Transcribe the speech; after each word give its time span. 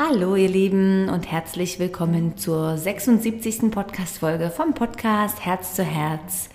Hallo 0.00 0.36
ihr 0.36 0.48
Lieben 0.48 1.08
und 1.08 1.28
herzlich 1.28 1.80
willkommen 1.80 2.36
zur 2.36 2.78
76. 2.78 3.68
Podcast-Folge 3.72 4.48
vom 4.48 4.72
Podcast 4.72 5.44
Herz 5.44 5.74
zu 5.74 5.82
Herz. 5.82 6.50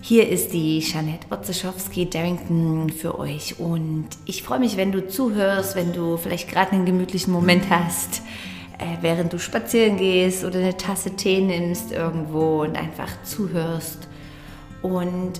Hier 0.00 0.28
ist 0.28 0.52
die 0.52 0.78
Janette 0.78 1.26
Otzeschowski-Darrington 1.30 2.90
für 2.90 3.18
euch 3.18 3.58
und 3.58 4.06
ich 4.26 4.44
freue 4.44 4.60
mich, 4.60 4.76
wenn 4.76 4.92
du 4.92 5.08
zuhörst, 5.08 5.74
wenn 5.74 5.92
du 5.92 6.18
vielleicht 6.18 6.48
gerade 6.48 6.70
einen 6.70 6.86
gemütlichen 6.86 7.32
Moment 7.32 7.68
hast, 7.68 8.22
äh, 8.78 8.98
während 9.00 9.32
du 9.32 9.40
spazieren 9.40 9.96
gehst 9.96 10.44
oder 10.44 10.60
eine 10.60 10.76
Tasse 10.76 11.16
Tee 11.16 11.40
nimmst 11.40 11.90
irgendwo 11.90 12.62
und 12.62 12.76
einfach 12.76 13.10
zuhörst. 13.24 14.06
Und 14.82 15.32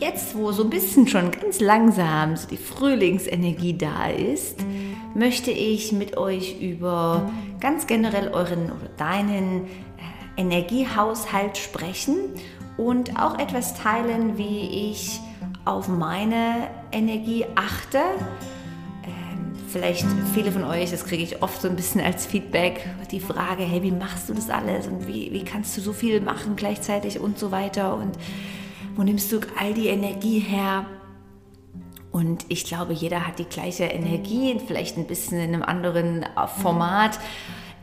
jetzt, 0.00 0.34
wo 0.34 0.50
so 0.50 0.64
ein 0.64 0.70
bisschen 0.70 1.06
schon 1.06 1.30
ganz 1.30 1.60
langsam 1.60 2.36
so 2.36 2.48
die 2.48 2.56
Frühlingsenergie 2.56 3.78
da 3.78 4.08
ist, 4.08 4.64
möchte 5.20 5.50
ich 5.50 5.92
mit 5.92 6.16
euch 6.16 6.62
über 6.62 7.30
ganz 7.60 7.86
generell 7.86 8.28
euren 8.28 8.72
oder 8.72 8.88
deinen 8.96 9.66
äh, 9.66 10.40
Energiehaushalt 10.40 11.58
sprechen 11.58 12.16
und 12.78 13.20
auch 13.20 13.38
etwas 13.38 13.74
teilen, 13.74 14.38
wie 14.38 14.90
ich 14.90 15.20
auf 15.66 15.88
meine 15.88 16.68
Energie 16.90 17.44
achte. 17.54 17.98
Ähm, 19.04 19.52
vielleicht 19.68 20.06
viele 20.32 20.50
von 20.52 20.64
euch, 20.64 20.90
das 20.90 21.04
kriege 21.04 21.22
ich 21.22 21.42
oft 21.42 21.60
so 21.60 21.68
ein 21.68 21.76
bisschen 21.76 22.00
als 22.00 22.24
Feedback, 22.24 22.86
die 23.10 23.20
Frage, 23.20 23.62
hey, 23.62 23.82
wie 23.82 23.92
machst 23.92 24.30
du 24.30 24.32
das 24.32 24.48
alles 24.48 24.86
und 24.86 25.06
wie, 25.06 25.30
wie 25.34 25.44
kannst 25.44 25.76
du 25.76 25.82
so 25.82 25.92
viel 25.92 26.22
machen 26.22 26.56
gleichzeitig 26.56 27.20
und 27.20 27.38
so 27.38 27.50
weiter 27.50 27.94
und 27.94 28.16
wo 28.96 29.02
nimmst 29.02 29.30
du 29.32 29.40
all 29.58 29.74
die 29.74 29.88
Energie 29.88 30.38
her? 30.38 30.86
Und 32.12 32.44
ich 32.48 32.64
glaube, 32.64 32.92
jeder 32.92 33.26
hat 33.26 33.38
die 33.38 33.44
gleiche 33.44 33.84
Energie, 33.84 34.60
vielleicht 34.66 34.96
ein 34.96 35.06
bisschen 35.06 35.38
in 35.38 35.54
einem 35.54 35.62
anderen 35.62 36.26
Format. 36.60 37.18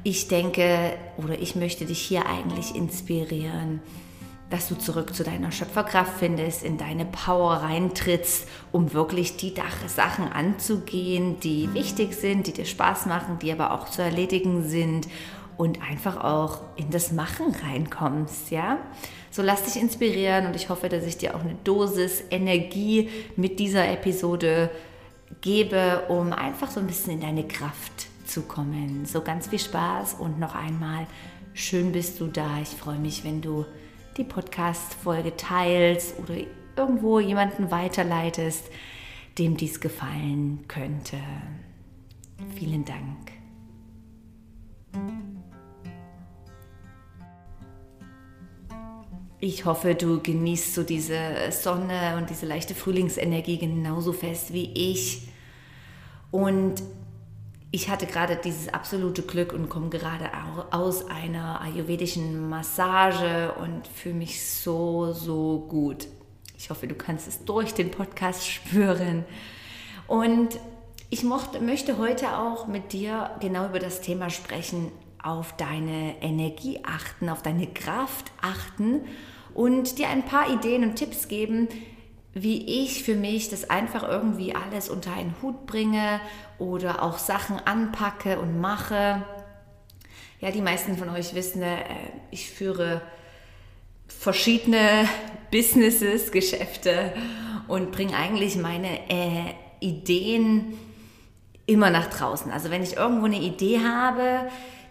Ich 0.03 0.27
denke 0.27 0.93
oder 1.17 1.39
ich 1.39 1.55
möchte 1.55 1.85
dich 1.85 1.99
hier 1.99 2.25
eigentlich 2.25 2.75
inspirieren, 2.75 3.81
dass 4.49 4.69
du 4.69 4.75
zurück 4.75 5.13
zu 5.13 5.23
deiner 5.23 5.51
Schöpferkraft 5.51 6.13
findest, 6.19 6.63
in 6.63 6.77
deine 6.77 7.05
Power 7.05 7.55
reintrittst, 7.55 8.47
um 8.71 8.93
wirklich 8.93 9.37
die 9.37 9.53
Sachen 9.87 10.31
anzugehen, 10.31 11.39
die 11.39 11.73
wichtig 11.73 12.13
sind, 12.13 12.47
die 12.47 12.53
dir 12.53 12.65
Spaß 12.65 13.05
machen, 13.07 13.39
die 13.41 13.51
aber 13.51 13.71
auch 13.71 13.89
zu 13.89 14.01
erledigen 14.01 14.67
sind 14.67 15.07
und 15.57 15.81
einfach 15.81 16.23
auch 16.23 16.59
in 16.75 16.89
das 16.91 17.11
Machen 17.11 17.53
reinkommst, 17.63 18.51
ja? 18.51 18.77
So 19.31 19.41
lass 19.41 19.63
dich 19.63 19.81
inspirieren 19.81 20.45
und 20.47 20.55
ich 20.55 20.69
hoffe, 20.69 20.89
dass 20.89 21.05
ich 21.05 21.17
dir 21.17 21.35
auch 21.35 21.41
eine 21.41 21.55
Dosis 21.63 22.23
Energie 22.29 23.09
mit 23.35 23.59
dieser 23.59 23.89
Episode 23.89 24.69
gebe, 25.41 26.03
um 26.07 26.33
einfach 26.33 26.71
so 26.71 26.79
ein 26.79 26.87
bisschen 26.87 27.13
in 27.13 27.21
deine 27.21 27.47
Kraft 27.47 28.07
zu 28.25 28.43
kommen. 28.43 29.05
So 29.05 29.21
ganz 29.21 29.47
viel 29.47 29.59
Spaß 29.59 30.15
und 30.15 30.39
noch 30.39 30.55
einmal 30.55 31.07
schön 31.53 31.91
bist 31.91 32.19
du 32.19 32.27
da. 32.27 32.59
Ich 32.61 32.69
freue 32.69 32.99
mich, 32.99 33.23
wenn 33.23 33.41
du 33.41 33.65
die 34.17 34.23
Podcast-Folge 34.23 35.35
teilst 35.35 36.17
oder 36.19 36.35
irgendwo 36.75 37.19
jemanden 37.19 37.71
weiterleitest, 37.71 38.65
dem 39.37 39.57
dies 39.57 39.79
gefallen 39.79 40.65
könnte. 40.67 41.17
Vielen 42.55 42.85
Dank. 42.85 43.31
Ich 49.39 49.65
hoffe, 49.65 49.93
du 49.93 50.19
genießt 50.19 50.73
so 50.73 50.81
diese 50.81 51.17
Sonne 51.51 52.17
und 52.17 52.31
diese 52.31 52.47
leichte 52.47 52.73
Frühlingsenergie 52.73 53.59
genauso 53.59 54.11
fest 54.11 54.51
wie 54.51 54.71
ich. 54.73 55.27
Und 56.31 56.81
ich 57.69 57.89
hatte 57.89 58.07
gerade 58.07 58.35
dieses 58.35 58.73
absolute 58.73 59.21
Glück 59.21 59.53
und 59.53 59.69
komme 59.69 59.89
gerade 59.89 60.31
aus 60.71 61.07
einer 61.07 61.61
ayurvedischen 61.61 62.49
Massage 62.49 63.53
und 63.61 63.85
fühle 63.85 64.15
mich 64.15 64.43
so, 64.43 65.13
so 65.13 65.67
gut. 65.69 66.07
Ich 66.57 66.71
hoffe, 66.71 66.87
du 66.87 66.95
kannst 66.95 67.27
es 67.27 67.45
durch 67.45 67.75
den 67.75 67.91
Podcast 67.91 68.47
spüren. 68.47 69.23
Und 70.07 70.59
ich 71.11 71.23
mochte, 71.23 71.59
möchte 71.59 71.99
heute 71.99 72.37
auch 72.37 72.65
mit 72.65 72.91
dir 72.91 73.29
genau 73.39 73.67
über 73.67 73.79
das 73.79 74.01
Thema 74.01 74.31
sprechen, 74.31 74.91
auf 75.27 75.57
deine 75.57 76.15
Energie 76.21 76.79
achten, 76.83 77.27
auf 77.27 77.43
deine 77.43 77.67
Kraft 77.67 78.31
achten 78.41 79.01
und 79.53 79.97
dir 79.97 80.07
ein 80.07 80.23
paar 80.23 80.49
Ideen 80.49 80.83
und 80.83 80.95
Tipps 80.95 81.27
geben, 81.27 81.67
wie 82.33 82.83
ich 82.83 83.03
für 83.03 83.15
mich 83.15 83.49
das 83.49 83.69
einfach 83.69 84.07
irgendwie 84.07 84.55
alles 84.55 84.87
unter 84.89 85.11
einen 85.13 85.35
Hut 85.41 85.65
bringe 85.65 86.21
oder 86.59 87.03
auch 87.03 87.17
Sachen 87.17 87.59
anpacke 87.59 88.39
und 88.39 88.61
mache. 88.61 89.23
Ja, 90.39 90.51
die 90.51 90.61
meisten 90.61 90.97
von 90.97 91.09
euch 91.09 91.33
wissen, 91.35 91.61
äh, 91.61 91.83
ich 92.31 92.49
führe 92.49 93.01
verschiedene 94.07 95.09
Businesses, 95.51 96.31
Geschäfte 96.31 97.13
und 97.67 97.91
bringe 97.91 98.15
eigentlich 98.15 98.55
meine 98.55 99.09
äh, 99.09 99.53
Ideen 99.81 100.77
immer 101.65 101.89
nach 101.89 102.07
draußen. 102.07 102.51
Also 102.51 102.71
wenn 102.71 102.81
ich 102.81 102.95
irgendwo 102.95 103.25
eine 103.25 103.39
Idee 103.39 103.79
habe, 103.79 104.49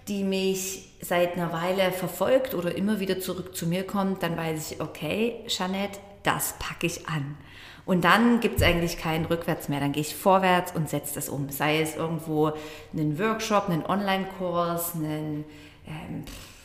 die 0.08 0.24
mich 0.24 0.88
seit 1.00 1.36
einer 1.36 1.52
Weile 1.52 1.92
verfolgt 1.92 2.54
oder 2.54 2.74
immer 2.74 3.00
wieder 3.00 3.20
zurück 3.20 3.56
zu 3.56 3.66
mir 3.66 3.84
kommt, 3.84 4.22
dann 4.22 4.36
weiß 4.36 4.72
ich, 4.72 4.80
okay, 4.80 5.44
Jeanette, 5.46 5.98
das 6.22 6.54
packe 6.58 6.86
ich 6.86 7.08
an. 7.08 7.36
Und 7.84 8.02
dann 8.02 8.40
gibt 8.40 8.56
es 8.56 8.62
eigentlich 8.62 8.98
keinen 8.98 9.26
Rückwärts 9.26 9.68
mehr. 9.68 9.78
Dann 9.78 9.92
gehe 9.92 10.00
ich 10.02 10.14
vorwärts 10.14 10.74
und 10.74 10.88
setze 10.88 11.14
das 11.14 11.28
um. 11.28 11.50
Sei 11.50 11.80
es 11.80 11.94
irgendwo 11.94 12.52
einen 12.92 13.18
Workshop, 13.18 13.68
einen 13.68 13.86
Online-Kurs, 13.86 14.96
einen, 14.96 15.44
ähm, 15.86 16.24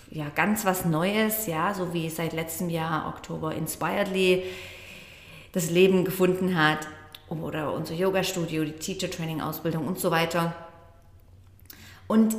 ja, 0.09 0.25
ganz 0.33 0.65
was 0.65 0.85
Neues, 0.85 1.45
ja, 1.45 1.75
so 1.75 1.93
wie 1.93 2.09
seit 2.09 2.33
letztem 2.33 2.69
Jahr 2.69 3.07
Oktober 3.07 3.53
Inspiredly 3.53 4.43
das 5.51 5.69
Leben 5.69 6.05
gefunden 6.05 6.57
hat 6.57 6.87
oder 7.29 7.73
unser 7.73 7.93
Yoga-Studio, 7.93 8.65
die 8.65 8.71
Teacher-Training-Ausbildung 8.71 9.87
und 9.87 9.99
so 9.99 10.09
weiter. 10.09 10.55
Und 12.07 12.35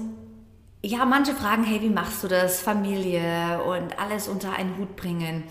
ja, 0.84 1.04
manche 1.04 1.34
fragen, 1.34 1.65
hey, 1.65 1.81
wie 1.81 1.91
machst 1.91 2.25
du 2.25 2.28
das? 2.28 2.60
Familie 2.60 3.62
und 3.62 3.98
alles 3.98 4.28
unter 4.28 4.53
einen 4.53 4.76
Hut 4.78 4.97
bringen. 4.97 5.44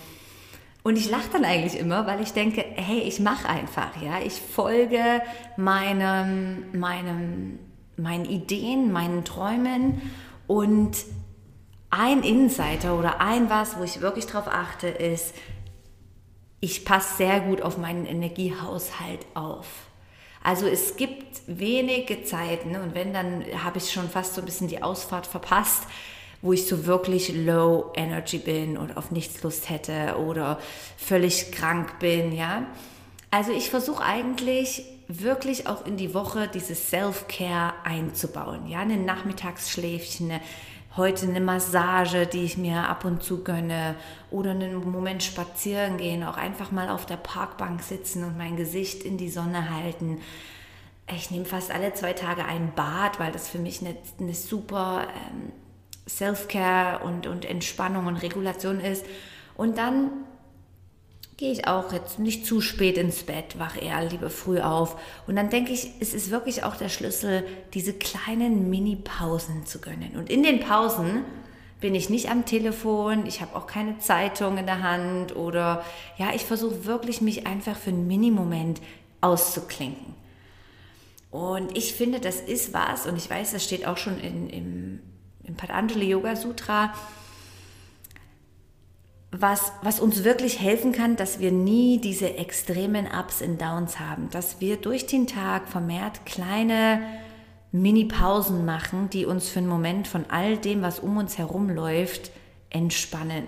Und 0.83 0.97
ich 0.97 1.09
lache 1.09 1.29
dann 1.31 1.45
eigentlich 1.45 1.79
immer, 1.79 2.07
weil 2.07 2.21
ich 2.21 2.33
denke, 2.33 2.65
hey, 2.75 2.99
ich 2.99 3.19
mache 3.19 3.47
einfach, 3.47 4.01
ja, 4.01 4.19
ich 4.25 4.33
folge 4.33 5.21
meinem, 5.55 6.77
meinem, 6.77 7.59
meinen 7.97 8.25
Ideen, 8.25 8.91
meinen 8.91 9.23
Träumen 9.23 10.01
und 10.47 10.97
ein 11.91 12.23
Insider 12.23 12.97
oder 12.97 13.21
ein 13.21 13.49
was, 13.49 13.77
wo 13.77 13.83
ich 13.83 14.01
wirklich 14.01 14.25
drauf 14.25 14.47
achte, 14.47 14.87
ist, 14.87 15.35
ich 16.61 16.83
passe 16.83 17.17
sehr 17.17 17.41
gut 17.41 17.61
auf 17.61 17.77
meinen 17.77 18.05
Energiehaushalt 18.05 19.25
auf. 19.33 19.67
Also 20.43 20.67
es 20.67 20.95
gibt 20.95 21.41
wenige 21.45 22.23
Zeiten 22.23 22.75
und 22.75 22.95
wenn, 22.95 23.13
dann 23.13 23.45
habe 23.63 23.77
ich 23.77 23.91
schon 23.91 24.09
fast 24.09 24.35
so 24.35 24.41
ein 24.41 24.45
bisschen 24.45 24.67
die 24.67 24.81
Ausfahrt 24.81 25.27
verpasst, 25.27 25.83
wo 26.41 26.53
ich 26.53 26.67
so 26.67 26.85
wirklich 26.87 27.33
low 27.33 27.91
energy 27.95 28.39
bin 28.39 28.77
und 28.77 28.97
auf 28.97 29.11
nichts 29.11 29.43
Lust 29.43 29.69
hätte 29.69 30.17
oder 30.17 30.59
völlig 30.97 31.51
krank 31.51 31.99
bin, 31.99 32.31
ja. 32.31 32.65
Also 33.29 33.51
ich 33.51 33.69
versuche 33.69 34.03
eigentlich 34.03 34.83
wirklich 35.07 35.67
auch 35.67 35.85
in 35.85 35.97
die 35.97 36.13
Woche 36.13 36.47
dieses 36.47 36.89
Self-Care 36.89 37.73
einzubauen, 37.83 38.67
ja, 38.67 38.79
ein 38.79 39.05
Nachmittagsschläfchen, 39.05 40.31
eine 40.31 40.41
heute 40.97 41.25
eine 41.25 41.39
Massage, 41.39 42.25
die 42.27 42.43
ich 42.43 42.57
mir 42.57 42.89
ab 42.89 43.05
und 43.05 43.23
zu 43.23 43.43
gönne 43.43 43.95
oder 44.29 44.51
einen 44.51 44.91
Moment 44.91 45.23
spazieren 45.23 45.97
gehen, 45.97 46.23
auch 46.23 46.37
einfach 46.37 46.71
mal 46.71 46.89
auf 46.89 47.05
der 47.05 47.17
Parkbank 47.17 47.81
sitzen 47.81 48.23
und 48.23 48.37
mein 48.37 48.57
Gesicht 48.57 49.03
in 49.03 49.17
die 49.17 49.29
Sonne 49.29 49.69
halten. 49.69 50.19
Ich 51.15 51.31
nehme 51.31 51.45
fast 51.45 51.71
alle 51.71 51.93
zwei 51.93 52.13
Tage 52.13 52.45
ein 52.45 52.73
Bad, 52.75 53.19
weil 53.19 53.31
das 53.31 53.49
für 53.49 53.59
mich 53.59 53.81
eine, 53.81 53.95
eine 54.19 54.33
super 54.33 55.07
ähm, 55.09 55.51
Self-Care 56.07 57.03
und, 57.03 57.27
und 57.27 57.45
Entspannung 57.45 58.07
und 58.07 58.17
Regulation 58.17 58.79
ist. 58.79 59.05
Und 59.55 59.77
dann 59.77 60.09
gehe 61.41 61.51
ich 61.51 61.67
auch 61.67 61.91
jetzt 61.91 62.19
nicht 62.19 62.45
zu 62.45 62.61
spät 62.61 62.99
ins 62.99 63.23
Bett, 63.23 63.57
wach 63.57 63.75
eher 63.75 64.07
lieber 64.07 64.29
früh 64.29 64.59
auf. 64.59 64.95
Und 65.25 65.35
dann 65.35 65.49
denke 65.49 65.71
ich, 65.71 65.89
es 65.99 66.13
ist 66.13 66.29
wirklich 66.29 66.63
auch 66.63 66.75
der 66.75 66.87
Schlüssel, 66.87 67.43
diese 67.73 67.93
kleinen 67.93 68.69
Mini-Pausen 68.69 69.65
zu 69.65 69.81
gönnen. 69.81 70.17
Und 70.17 70.29
in 70.29 70.43
den 70.43 70.59
Pausen 70.59 71.25
bin 71.79 71.95
ich 71.95 72.11
nicht 72.11 72.29
am 72.29 72.45
Telefon, 72.45 73.25
ich 73.25 73.41
habe 73.41 73.55
auch 73.55 73.65
keine 73.65 73.97
Zeitung 73.97 74.59
in 74.59 74.67
der 74.67 74.83
Hand 74.83 75.35
oder 75.35 75.83
ja, 76.19 76.27
ich 76.35 76.45
versuche 76.45 76.85
wirklich 76.85 77.21
mich 77.21 77.47
einfach 77.47 77.75
für 77.75 77.89
einen 77.89 78.05
Mini-Moment 78.05 78.79
auszuklinken. 79.21 80.13
Und 81.31 81.75
ich 81.75 81.95
finde, 81.95 82.19
das 82.19 82.39
ist 82.39 82.71
was, 82.71 83.07
und 83.07 83.17
ich 83.17 83.27
weiß, 83.27 83.53
das 83.53 83.63
steht 83.63 83.87
auch 83.87 83.97
schon 83.97 84.19
in, 84.19 84.47
im, 84.47 84.99
im 85.43 85.55
Patanjali 85.55 86.07
Yoga 86.07 86.35
Sutra, 86.35 86.93
was, 89.31 89.71
was 89.81 89.99
uns 89.99 90.23
wirklich 90.23 90.59
helfen 90.59 90.91
kann, 90.91 91.15
dass 91.15 91.39
wir 91.39 91.51
nie 91.51 91.99
diese 91.99 92.37
extremen 92.37 93.07
Ups 93.07 93.41
und 93.41 93.61
Downs 93.61 93.99
haben, 93.99 94.29
dass 94.29 94.59
wir 94.59 94.77
durch 94.77 95.07
den 95.07 95.25
Tag 95.25 95.69
vermehrt 95.69 96.25
kleine 96.25 97.01
Mini-Pausen 97.71 98.65
machen, 98.65 99.09
die 99.09 99.25
uns 99.25 99.47
für 99.47 99.59
einen 99.59 99.69
Moment 99.69 100.07
von 100.07 100.25
all 100.29 100.57
dem, 100.57 100.81
was 100.81 100.99
um 100.99 101.15
uns 101.15 101.37
herum 101.37 101.69
läuft, 101.69 102.31
entspannen. 102.69 103.47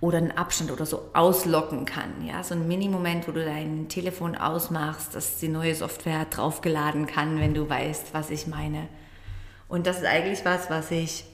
Oder 0.00 0.18
einen 0.18 0.32
Abstand 0.32 0.70
oder 0.70 0.86
so 0.86 1.10
auslocken 1.14 1.84
kann. 1.84 2.24
Ja, 2.24 2.44
so 2.44 2.54
ein 2.54 2.68
Mini-Moment, 2.68 3.26
wo 3.26 3.32
du 3.32 3.44
dein 3.44 3.88
Telefon 3.88 4.36
ausmachst, 4.36 5.14
dass 5.14 5.38
die 5.38 5.48
neue 5.48 5.74
Software 5.74 6.26
draufgeladen 6.26 7.06
kann, 7.06 7.40
wenn 7.40 7.54
du 7.54 7.68
weißt, 7.68 8.12
was 8.12 8.30
ich 8.30 8.46
meine. 8.46 8.86
Und 9.66 9.88
das 9.88 9.98
ist 9.98 10.06
eigentlich 10.06 10.44
was, 10.44 10.70
was 10.70 10.90
ich, 10.92 11.24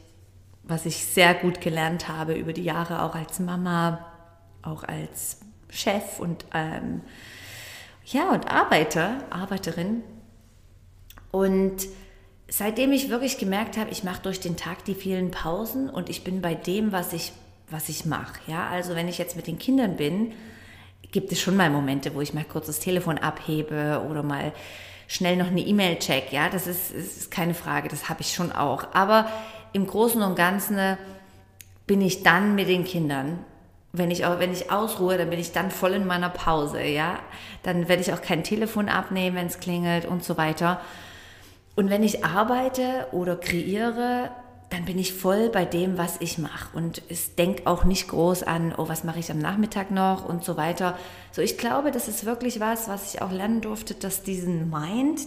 was 0.62 0.87
ich 0.87 1.05
sehr 1.05 1.35
gut 1.35 1.61
gelernt 1.61 2.09
habe 2.09 2.35
über 2.35 2.53
die 2.53 2.65
Jahre, 2.65 3.03
auch 3.03 3.15
als 3.15 3.41
Mama, 3.41 4.05
auch 4.62 4.85
als 4.85 5.41
Chef 5.69 6.19
und 6.19 6.45
ähm, 6.55 7.01
ja, 8.05 8.31
und 8.31 8.51
Arbeiter, 8.51 9.25
Arbeiterin. 9.31 10.03
Und 11.31 11.87
seitdem 12.49 12.93
ich 12.93 13.09
wirklich 13.09 13.39
gemerkt 13.39 13.77
habe, 13.77 13.91
ich 13.91 14.05
mache 14.05 14.23
durch 14.23 14.41
den 14.41 14.57
Tag 14.57 14.85
die 14.85 14.95
vielen 14.95 15.31
Pausen 15.31 15.89
und 15.89 16.09
ich 16.09 16.25
bin 16.25 16.41
bei 16.41 16.55
dem, 16.55 16.93
was 16.93 17.12
ich, 17.12 17.33
was 17.71 17.89
ich 17.89 18.05
mache. 18.05 18.41
Ja, 18.47 18.69
also 18.69 18.95
wenn 18.97 19.09
ich 19.09 19.19
jetzt 19.19 19.37
mit 19.37 19.47
den 19.47 19.59
Kindern 19.59 19.97
bin, 19.97 20.33
gibt 21.12 21.33
es 21.33 21.41
schon 21.41 21.57
mal 21.57 21.71
Momente, 21.71 22.15
wo 22.15 22.21
ich 22.21 22.35
mal 22.35 22.45
kurz 22.45 22.67
das 22.67 22.81
Telefon 22.81 23.19
abhebe 23.19 24.05
oder 24.09 24.23
mal 24.23 24.53
schnell 25.07 25.37
noch 25.37 25.49
eine 25.49 25.61
E-Mail 25.61 25.99
check. 25.99 26.33
Ja, 26.33 26.49
das 26.49 26.67
ist, 26.67 26.93
ist 26.93 27.31
keine 27.31 27.55
Frage, 27.55 27.89
das 27.89 28.09
habe 28.09 28.21
ich 28.21 28.33
schon 28.33 28.53
auch. 28.53 28.95
Aber 28.95 29.29
im 29.72 29.87
Großen 29.87 30.22
und 30.22 30.37
Ganzen 30.37 30.96
bin 31.87 32.00
ich 32.00 32.22
dann 32.22 32.55
mit 32.55 32.69
den 32.69 32.84
Kindern 32.84 33.44
wenn 33.93 34.11
ich 34.11 34.25
auch, 34.25 34.38
wenn 34.38 34.52
ich 34.52 34.70
ausruhe, 34.70 35.19
dann 35.19 35.31
bin 35.31 35.40
ich 35.40 35.52
dann 35.52 35.70
voll 35.70 35.93
in 35.93 36.06
meiner 36.06 36.31
Pause, 36.31 36.82
ja. 36.82 37.19
Dann 37.62 37.88
werde 37.88 38.02
ich 38.02 38.12
auch 38.12 38.22
kein 38.22 38.44
Telefon 38.44 38.88
abnehmen, 38.88 39.37
wenn 39.37 39.46
es 39.46 39.58
klingelt 39.58 40.05
und 40.05 40.22
so 40.22 40.37
weiter. 40.37 40.81
Und 41.75 41.90
wenn 41.90 42.02
ich 42.02 42.25
arbeite 42.25 43.08
oder 43.12 43.37
kreiere, 43.37 44.31
dann 44.70 44.84
bin 44.84 44.99
ich 44.99 45.12
voll 45.12 45.49
bei 45.49 45.64
dem, 45.64 45.99
was 45.99 46.20
ich 46.20 46.38
mache. 46.38 46.76
Und 46.76 47.02
es 47.08 47.34
denkt 47.34 47.66
auch 47.66 47.82
nicht 47.82 48.08
groß 48.08 48.44
an, 48.44 48.73
oh, 48.76 48.88
was 48.88 49.02
mache 49.02 49.19
ich 49.19 49.31
am 49.32 49.40
Nachmittag 49.40 49.90
noch 49.90 50.28
und 50.28 50.44
so 50.44 50.56
weiter. 50.56 50.96
So, 51.32 51.43
ich 51.43 51.58
glaube, 51.58 51.90
das 51.90 52.06
ist 52.06 52.25
wirklich 52.25 52.61
was, 52.61 52.88
was 52.88 53.12
ich 53.12 53.23
auch 53.23 53.32
lernen 53.32 53.61
durfte, 53.61 53.94
dass 53.94 54.23
diesen 54.23 54.70
Mind, 54.70 55.23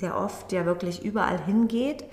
der 0.00 0.16
oft 0.16 0.52
ja 0.52 0.64
wirklich 0.64 1.02
überall 1.02 1.44
hingeht, 1.44 2.04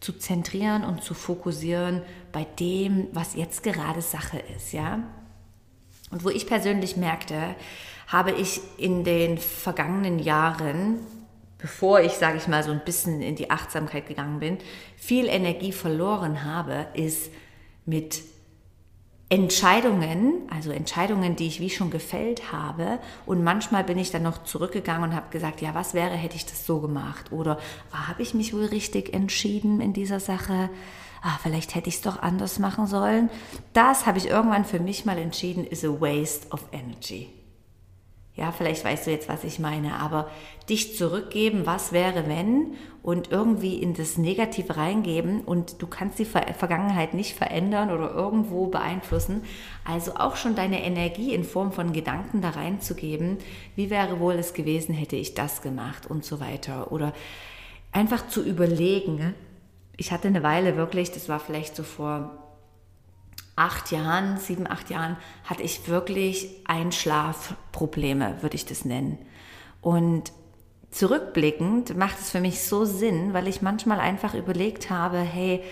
zu 0.00 0.12
zentrieren 0.12 0.84
und 0.84 1.02
zu 1.02 1.14
fokussieren 1.14 2.02
bei 2.32 2.44
dem, 2.58 3.08
was 3.12 3.34
jetzt 3.34 3.62
gerade 3.62 4.02
Sache 4.02 4.38
ist, 4.56 4.72
ja. 4.72 5.02
Und 6.10 6.24
wo 6.24 6.30
ich 6.30 6.46
persönlich 6.46 6.96
merkte, 6.96 7.54
habe 8.06 8.32
ich 8.32 8.60
in 8.78 9.04
den 9.04 9.38
vergangenen 9.38 10.18
Jahren, 10.18 11.00
bevor 11.58 12.00
ich, 12.00 12.12
sage 12.12 12.38
ich 12.38 12.48
mal, 12.48 12.62
so 12.62 12.70
ein 12.70 12.84
bisschen 12.84 13.20
in 13.20 13.36
die 13.36 13.50
Achtsamkeit 13.50 14.06
gegangen 14.06 14.40
bin, 14.40 14.58
viel 14.96 15.26
Energie 15.26 15.72
verloren 15.72 16.44
habe, 16.44 16.86
ist 16.94 17.30
mit 17.84 18.22
Entscheidungen, 19.30 20.48
also 20.50 20.70
Entscheidungen, 20.70 21.36
die 21.36 21.46
ich 21.46 21.60
wie 21.60 21.70
schon 21.70 21.90
gefällt 21.90 22.50
habe. 22.50 22.98
Und 23.26 23.44
manchmal 23.44 23.84
bin 23.84 23.98
ich 23.98 24.10
dann 24.10 24.22
noch 24.22 24.44
zurückgegangen 24.44 25.10
und 25.10 25.16
habe 25.16 25.30
gesagt, 25.30 25.60
ja, 25.60 25.74
was 25.74 25.92
wäre, 25.92 26.14
hätte 26.14 26.36
ich 26.36 26.46
das 26.46 26.64
so 26.64 26.80
gemacht? 26.80 27.30
Oder 27.30 27.58
ah, 27.92 28.08
habe 28.08 28.22
ich 28.22 28.32
mich 28.32 28.54
wohl 28.54 28.64
richtig 28.64 29.12
entschieden 29.12 29.80
in 29.80 29.92
dieser 29.92 30.20
Sache? 30.20 30.70
ah, 31.22 31.38
vielleicht 31.42 31.74
hätte 31.74 31.88
ich 31.88 31.96
es 31.96 32.00
doch 32.02 32.22
anders 32.22 32.58
machen 32.58 32.86
sollen. 32.86 33.30
Das 33.72 34.06
habe 34.06 34.18
ich 34.18 34.28
irgendwann 34.28 34.64
für 34.64 34.80
mich 34.80 35.04
mal 35.04 35.18
entschieden, 35.18 35.66
is 35.66 35.84
a 35.84 35.88
waste 35.88 36.48
of 36.50 36.64
energy. 36.72 37.28
Ja, 38.38 38.52
vielleicht 38.52 38.84
weißt 38.84 39.08
du 39.08 39.10
jetzt, 39.10 39.28
was 39.28 39.42
ich 39.42 39.58
meine, 39.58 39.94
aber 39.94 40.30
dich 40.68 40.96
zurückgeben, 40.96 41.66
was 41.66 41.90
wäre, 41.90 42.28
wenn, 42.28 42.74
und 43.02 43.32
irgendwie 43.32 43.82
in 43.82 43.94
das 43.94 44.16
Negative 44.16 44.76
reingeben 44.76 45.40
und 45.40 45.82
du 45.82 45.88
kannst 45.88 46.20
die 46.20 46.24
Vergangenheit 46.24 47.14
nicht 47.14 47.34
verändern 47.34 47.90
oder 47.90 48.14
irgendwo 48.14 48.68
beeinflussen. 48.68 49.42
Also 49.84 50.14
auch 50.14 50.36
schon 50.36 50.54
deine 50.54 50.84
Energie 50.84 51.34
in 51.34 51.42
Form 51.42 51.72
von 51.72 51.92
Gedanken 51.92 52.40
da 52.40 52.50
reinzugeben, 52.50 53.38
wie 53.74 53.90
wäre 53.90 54.20
wohl 54.20 54.34
es 54.34 54.54
gewesen, 54.54 54.94
hätte 54.94 55.16
ich 55.16 55.34
das 55.34 55.60
gemacht 55.60 56.08
und 56.08 56.24
so 56.24 56.38
weiter. 56.38 56.92
Oder 56.92 57.14
einfach 57.90 58.28
zu 58.28 58.44
überlegen, 58.44 59.34
ich 59.96 60.12
hatte 60.12 60.28
eine 60.28 60.44
Weile 60.44 60.76
wirklich, 60.76 61.10
das 61.10 61.28
war 61.28 61.40
vielleicht 61.40 61.74
so 61.74 61.82
vor 61.82 62.47
acht 63.58 63.90
Jahren, 63.90 64.38
sieben, 64.38 64.66
acht 64.70 64.90
Jahren, 64.90 65.16
hatte 65.44 65.62
ich 65.62 65.88
wirklich 65.88 66.48
Einschlafprobleme, 66.66 68.36
würde 68.40 68.56
ich 68.56 68.66
das 68.66 68.84
nennen. 68.84 69.18
Und 69.80 70.32
zurückblickend 70.90 71.96
macht 71.96 72.18
es 72.20 72.30
für 72.30 72.40
mich 72.40 72.62
so 72.62 72.84
Sinn, 72.84 73.34
weil 73.34 73.48
ich 73.48 73.62
manchmal 73.62 74.00
einfach 74.00 74.34
überlegt 74.34 74.90
habe, 74.90 75.18
hey, 75.18 75.62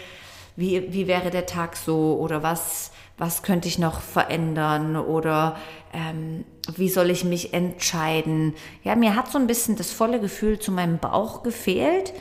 wie, 0.57 0.93
wie 0.93 1.07
wäre 1.07 1.31
der 1.31 1.47
Tag 1.47 1.77
so 1.77 2.19
oder 2.19 2.43
was, 2.43 2.91
was 3.19 3.43
könnte 3.43 3.69
ich 3.69 3.79
noch 3.79 4.01
verändern 4.01 4.97
oder 4.97 5.57
ähm, 5.93 6.45
wie 6.75 6.89
soll 6.89 7.11
ich 7.11 7.25
mich 7.25 7.53
entscheiden. 7.53 8.55
Ja, 8.83 8.97
mir 8.97 9.15
hat 9.17 9.31
so 9.31 9.39
ein 9.39 9.47
bisschen 9.47 9.77
das 9.77 9.93
volle 9.93 10.21
Gefühl 10.21 10.59
zu 10.59 10.73
meinem 10.73 10.99
Bauch 10.99 11.43
gefehlt 11.43 12.15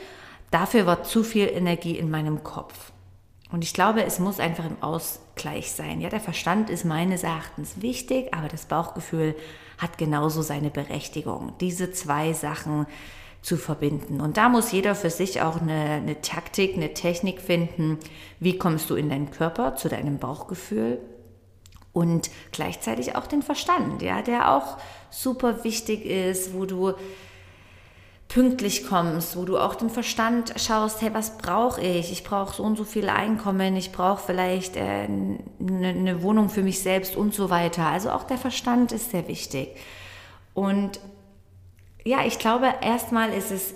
Dafür 0.50 0.86
war 0.86 1.02
zu 1.02 1.22
viel 1.22 1.48
Energie 1.48 1.98
in 1.98 2.10
meinem 2.10 2.42
Kopf. 2.44 2.92
Und 3.50 3.64
ich 3.64 3.74
glaube, 3.74 4.04
es 4.04 4.18
muss 4.18 4.40
einfach 4.40 4.64
im 4.64 4.80
Ausgleich 5.36 5.70
sein. 5.72 6.00
Ja, 6.00 6.08
der 6.08 6.20
Verstand 6.20 6.70
ist 6.70 6.86
meines 6.86 7.22
Erachtens 7.22 7.82
wichtig, 7.82 8.32
aber 8.32 8.48
das 8.48 8.64
Bauchgefühl 8.64 9.34
hat 9.76 9.98
genauso 9.98 10.40
seine 10.40 10.70
Berechtigung, 10.70 11.52
diese 11.60 11.92
zwei 11.92 12.32
Sachen 12.32 12.86
zu 13.42 13.58
verbinden. 13.58 14.22
Und 14.22 14.38
da 14.38 14.48
muss 14.48 14.72
jeder 14.72 14.94
für 14.94 15.10
sich 15.10 15.42
auch 15.42 15.60
eine, 15.60 15.74
eine 15.74 16.22
Taktik, 16.22 16.74
eine 16.74 16.94
Technik 16.94 17.42
finden. 17.42 17.98
Wie 18.40 18.56
kommst 18.56 18.88
du 18.88 18.94
in 18.94 19.10
deinen 19.10 19.30
Körper, 19.30 19.76
zu 19.76 19.90
deinem 19.90 20.16
Bauchgefühl? 20.16 21.02
Und 21.92 22.30
gleichzeitig 22.50 23.14
auch 23.14 23.26
den 23.26 23.42
Verstand, 23.42 24.00
ja, 24.00 24.22
der 24.22 24.52
auch 24.52 24.78
super 25.10 25.64
wichtig 25.64 26.06
ist, 26.06 26.54
wo 26.54 26.64
du 26.64 26.94
pünktlich 28.28 28.86
kommst, 28.86 29.36
wo 29.36 29.44
du 29.44 29.56
auch 29.58 29.76
den 29.76 29.90
Verstand 29.90 30.54
schaust, 30.56 31.00
hey, 31.00 31.14
was 31.14 31.38
brauche 31.38 31.80
ich? 31.80 32.10
Ich 32.10 32.24
brauche 32.24 32.56
so 32.56 32.62
und 32.62 32.76
so 32.76 32.84
viel 32.84 33.08
Einkommen, 33.08 33.76
ich 33.76 33.92
brauche 33.92 34.22
vielleicht 34.24 34.76
äh, 34.76 34.80
eine, 34.80 35.88
eine 35.88 36.22
Wohnung 36.22 36.48
für 36.48 36.62
mich 36.62 36.80
selbst 36.80 37.16
und 37.16 37.34
so 37.34 37.50
weiter. 37.50 37.86
Also 37.86 38.10
auch 38.10 38.24
der 38.24 38.38
Verstand 38.38 38.92
ist 38.92 39.12
sehr 39.12 39.28
wichtig. 39.28 39.76
Und 40.54 41.00
ja, 42.04 42.24
ich 42.24 42.38
glaube, 42.38 42.72
erstmal 42.80 43.32
ist 43.32 43.52
es 43.52 43.74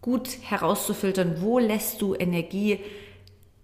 gut 0.00 0.28
herauszufiltern, 0.42 1.36
wo 1.40 1.58
lässt 1.58 2.00
du 2.02 2.14
Energie 2.14 2.80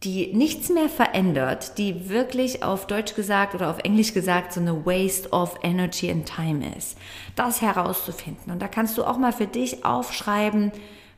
die 0.05 0.33
nichts 0.35 0.69
mehr 0.69 0.89
verändert, 0.89 1.79
die 1.79 2.09
wirklich 2.09 2.63
auf 2.63 2.87
Deutsch 2.87 3.15
gesagt 3.15 3.55
oder 3.55 3.71
auf 3.71 3.79
Englisch 3.79 4.13
gesagt 4.13 4.53
so 4.53 4.61
eine 4.61 4.85
Waste 4.85 5.31
of 5.31 5.57
Energy 5.63 6.11
and 6.11 6.27
Time 6.27 6.75
ist. 6.77 6.99
Das 7.37 7.63
herauszufinden. 7.63 8.53
Und 8.53 8.61
da 8.61 8.69
kannst 8.69 8.99
du 8.99 9.05
auch 9.05 9.19
mal 9.19 9.33
für 9.33 9.47
dich 9.47 9.85
aufschreiben, 9.85 10.73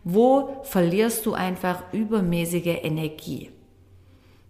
wo 0.05 0.61
verlierst 0.63 1.27
du 1.27 1.35
einfach 1.35 1.83
übermäßige 1.93 2.79
Energie. 2.83 3.51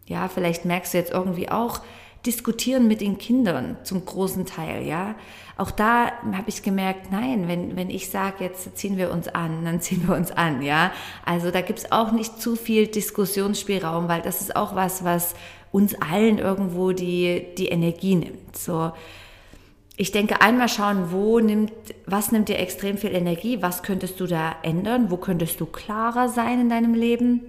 Ja, 0.06 0.28
vielleicht 0.28 0.64
merkst 0.64 0.92
du 0.92 0.98
jetzt 0.98 1.12
irgendwie 1.12 1.48
auch, 1.48 1.80
diskutieren 2.26 2.88
mit 2.88 3.00
den 3.00 3.18
Kindern 3.18 3.76
zum 3.84 4.04
großen 4.04 4.46
Teil, 4.46 4.86
ja. 4.86 5.14
Auch 5.56 5.70
da 5.70 6.12
habe 6.32 6.48
ich 6.48 6.62
gemerkt, 6.62 7.10
nein, 7.10 7.48
wenn, 7.48 7.76
wenn 7.76 7.88
ich 7.88 8.10
sage, 8.10 8.44
jetzt 8.44 8.76
ziehen 8.76 8.96
wir 8.98 9.10
uns 9.10 9.28
an, 9.28 9.64
dann 9.64 9.80
ziehen 9.82 10.06
wir 10.06 10.14
uns 10.14 10.32
an, 10.32 10.62
ja. 10.62 10.92
Also 11.24 11.50
da 11.50 11.60
gibt 11.60 11.78
es 11.78 11.92
auch 11.92 12.12
nicht 12.12 12.40
zu 12.40 12.56
viel 12.56 12.86
Diskussionsspielraum, 12.86 14.08
weil 14.08 14.22
das 14.22 14.40
ist 14.40 14.54
auch 14.56 14.74
was, 14.74 15.04
was 15.04 15.34
uns 15.72 15.94
allen 16.00 16.38
irgendwo 16.38 16.92
die, 16.92 17.46
die 17.56 17.68
Energie 17.68 18.16
nimmt. 18.16 18.56
So, 18.56 18.92
ich 19.96 20.12
denke, 20.12 20.42
einmal 20.42 20.68
schauen, 20.68 21.10
wo 21.10 21.40
nimmt, 21.40 21.72
was 22.06 22.32
nimmt 22.32 22.48
dir 22.48 22.58
extrem 22.58 22.98
viel 22.98 23.14
Energie, 23.14 23.62
was 23.62 23.82
könntest 23.82 24.20
du 24.20 24.26
da 24.26 24.56
ändern, 24.62 25.10
wo 25.10 25.16
könntest 25.16 25.60
du 25.60 25.66
klarer 25.66 26.28
sein 26.28 26.60
in 26.60 26.68
deinem 26.68 26.92
Leben 26.92 27.40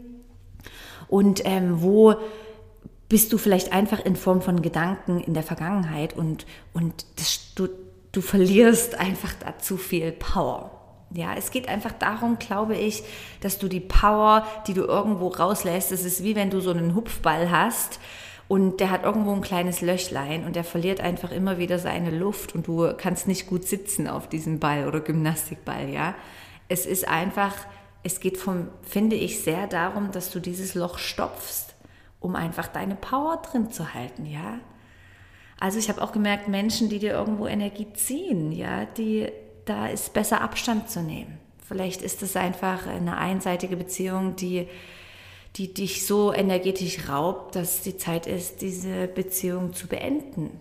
und 1.10 1.42
ähm, 1.46 1.82
wo 1.82 2.16
bist 3.10 3.32
du 3.32 3.38
vielleicht 3.38 3.72
einfach 3.72 4.04
in 4.04 4.16
Form 4.16 4.42
von 4.42 4.62
Gedanken 4.62 5.20
in 5.20 5.34
der 5.34 5.44
Vergangenheit 5.44 6.16
und, 6.16 6.46
und 6.74 7.06
das, 7.16 7.54
du, 7.56 7.70
du 8.12 8.22
verlierst 8.22 8.96
einfach 8.96 9.34
da 9.40 9.58
zu 9.58 9.78
viel 9.78 10.12
Power. 10.12 10.72
Ja, 11.14 11.36
es 11.36 11.52
geht 11.52 11.70
einfach 11.70 11.94
darum, 11.94 12.38
glaube 12.38 12.76
ich, 12.76 13.04
dass 13.40 13.60
du 13.60 13.70
die 13.70 13.80
Power, 13.80 14.46
die 14.68 14.74
du 14.74 14.84
irgendwo 14.84 15.30
rauslässt, 15.30 15.94
es 15.94 16.04
ist 16.04 16.22
wie 16.24 16.36
wenn 16.36 16.50
du 16.50 16.60
so 16.60 16.72
einen 16.72 16.96
Hupfball 16.96 17.50
hast 17.50 18.00
und 18.50 18.82
der 18.82 18.92
hat 18.92 19.04
irgendwo 19.04 19.32
ein 19.32 19.42
kleines 19.42 19.80
Löchlein 19.80 20.46
und 20.46 20.58
der 20.58 20.66
verliert 20.66 21.00
einfach 21.00 21.32
immer 21.32 21.58
wieder 21.58 21.80
seine 21.80 22.12
Luft 22.12 22.56
und 22.56 22.68
du 22.68 22.94
kannst 22.98 23.26
nicht 23.26 23.48
gut 23.48 23.66
sitzen 23.66 24.10
auf 24.10 24.28
diesem 24.28 24.60
Ball 24.60 24.86
oder 24.86 25.00
Gymnastikball, 25.00 25.90
ja. 25.90 26.14
Es 26.68 26.86
ist 26.86 27.08
einfach, 27.08 27.54
es 28.04 28.20
geht 28.20 28.38
vom, 28.38 28.68
finde 28.82 29.16
ich, 29.16 29.42
sehr 29.42 29.68
darum, 29.68 30.12
dass 30.12 30.30
du 30.32 30.42
dieses 30.42 30.76
Loch 30.76 30.98
stopfst 30.98 31.67
um 32.20 32.36
einfach 32.36 32.68
deine 32.68 32.96
Power 32.96 33.38
drin 33.38 33.72
zu 33.72 33.94
halten, 33.94 34.26
ja. 34.26 34.60
Also 35.60 35.80
ich 35.80 35.90
habe 35.90 36.02
auch 36.02 36.12
gemerkt, 36.12 36.48
Menschen, 36.48 36.90
die 36.90 37.00
dir 37.00 37.14
irgendwo 37.14 37.48
Energie 37.48 37.92
ziehen, 37.94 38.52
ja, 38.52 38.86
die, 38.86 39.28
da 39.66 39.88
ist 39.88 40.14
besser 40.14 40.42
Abstand 40.42 40.90
zu 40.90 41.02
nehmen 41.02 41.40
Vielleicht 41.68 42.02
ist 42.02 42.24
es 42.24 42.38
einfach 42.38 42.88
eine 42.88 43.18
einseitige 43.18 43.76
Beziehung, 43.76 44.38
die, 44.38 44.70
die 45.58 45.74
dich 45.74 46.08
so 46.08 46.34
energetisch 46.34 47.10
raubt, 47.10 47.58
dass 47.58 47.82
die 47.82 47.98
Zeit 47.98 48.26
ist, 48.26 48.62
diese 48.62 49.08
Beziehung 49.08 49.74
zu 49.74 49.88
beenden. 49.88 50.52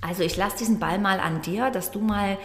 Also 0.00 0.22
ich 0.22 0.38
lasse 0.38 0.56
diesen 0.56 0.78
Ball 0.78 0.98
mal 0.98 1.20
an 1.20 1.42
dir, 1.42 1.68
dass 1.68 1.90
du 1.90 2.00
mal 2.00 2.38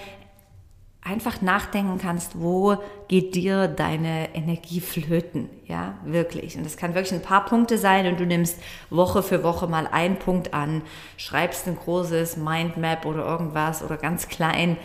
einfach 1.05 1.41
nachdenken 1.41 1.99
kannst, 1.99 2.41
wo 2.41 2.77
geht 3.07 3.35
dir 3.35 3.67
deine 3.67 4.33
Energie 4.33 4.81
flöten, 4.81 5.49
ja, 5.67 5.99
wirklich. 6.03 6.57
Und 6.57 6.65
das 6.65 6.77
kann 6.77 6.95
wirklich 6.95 7.13
ein 7.13 7.21
paar 7.21 7.45
Punkte 7.45 7.77
sein 7.77 8.07
und 8.07 8.19
du 8.19 8.25
nimmst 8.25 8.59
Woche 8.89 9.21
für 9.21 9.43
Woche 9.43 9.67
mal 9.67 9.87
einen 9.87 10.17
Punkt 10.17 10.55
an, 10.55 10.81
schreibst 11.17 11.67
ein 11.67 11.77
großes 11.77 12.37
Mindmap 12.37 13.05
oder 13.05 13.23
irgendwas 13.23 13.83
oder 13.83 13.97
ganz 13.97 14.27
klein. 14.29 14.77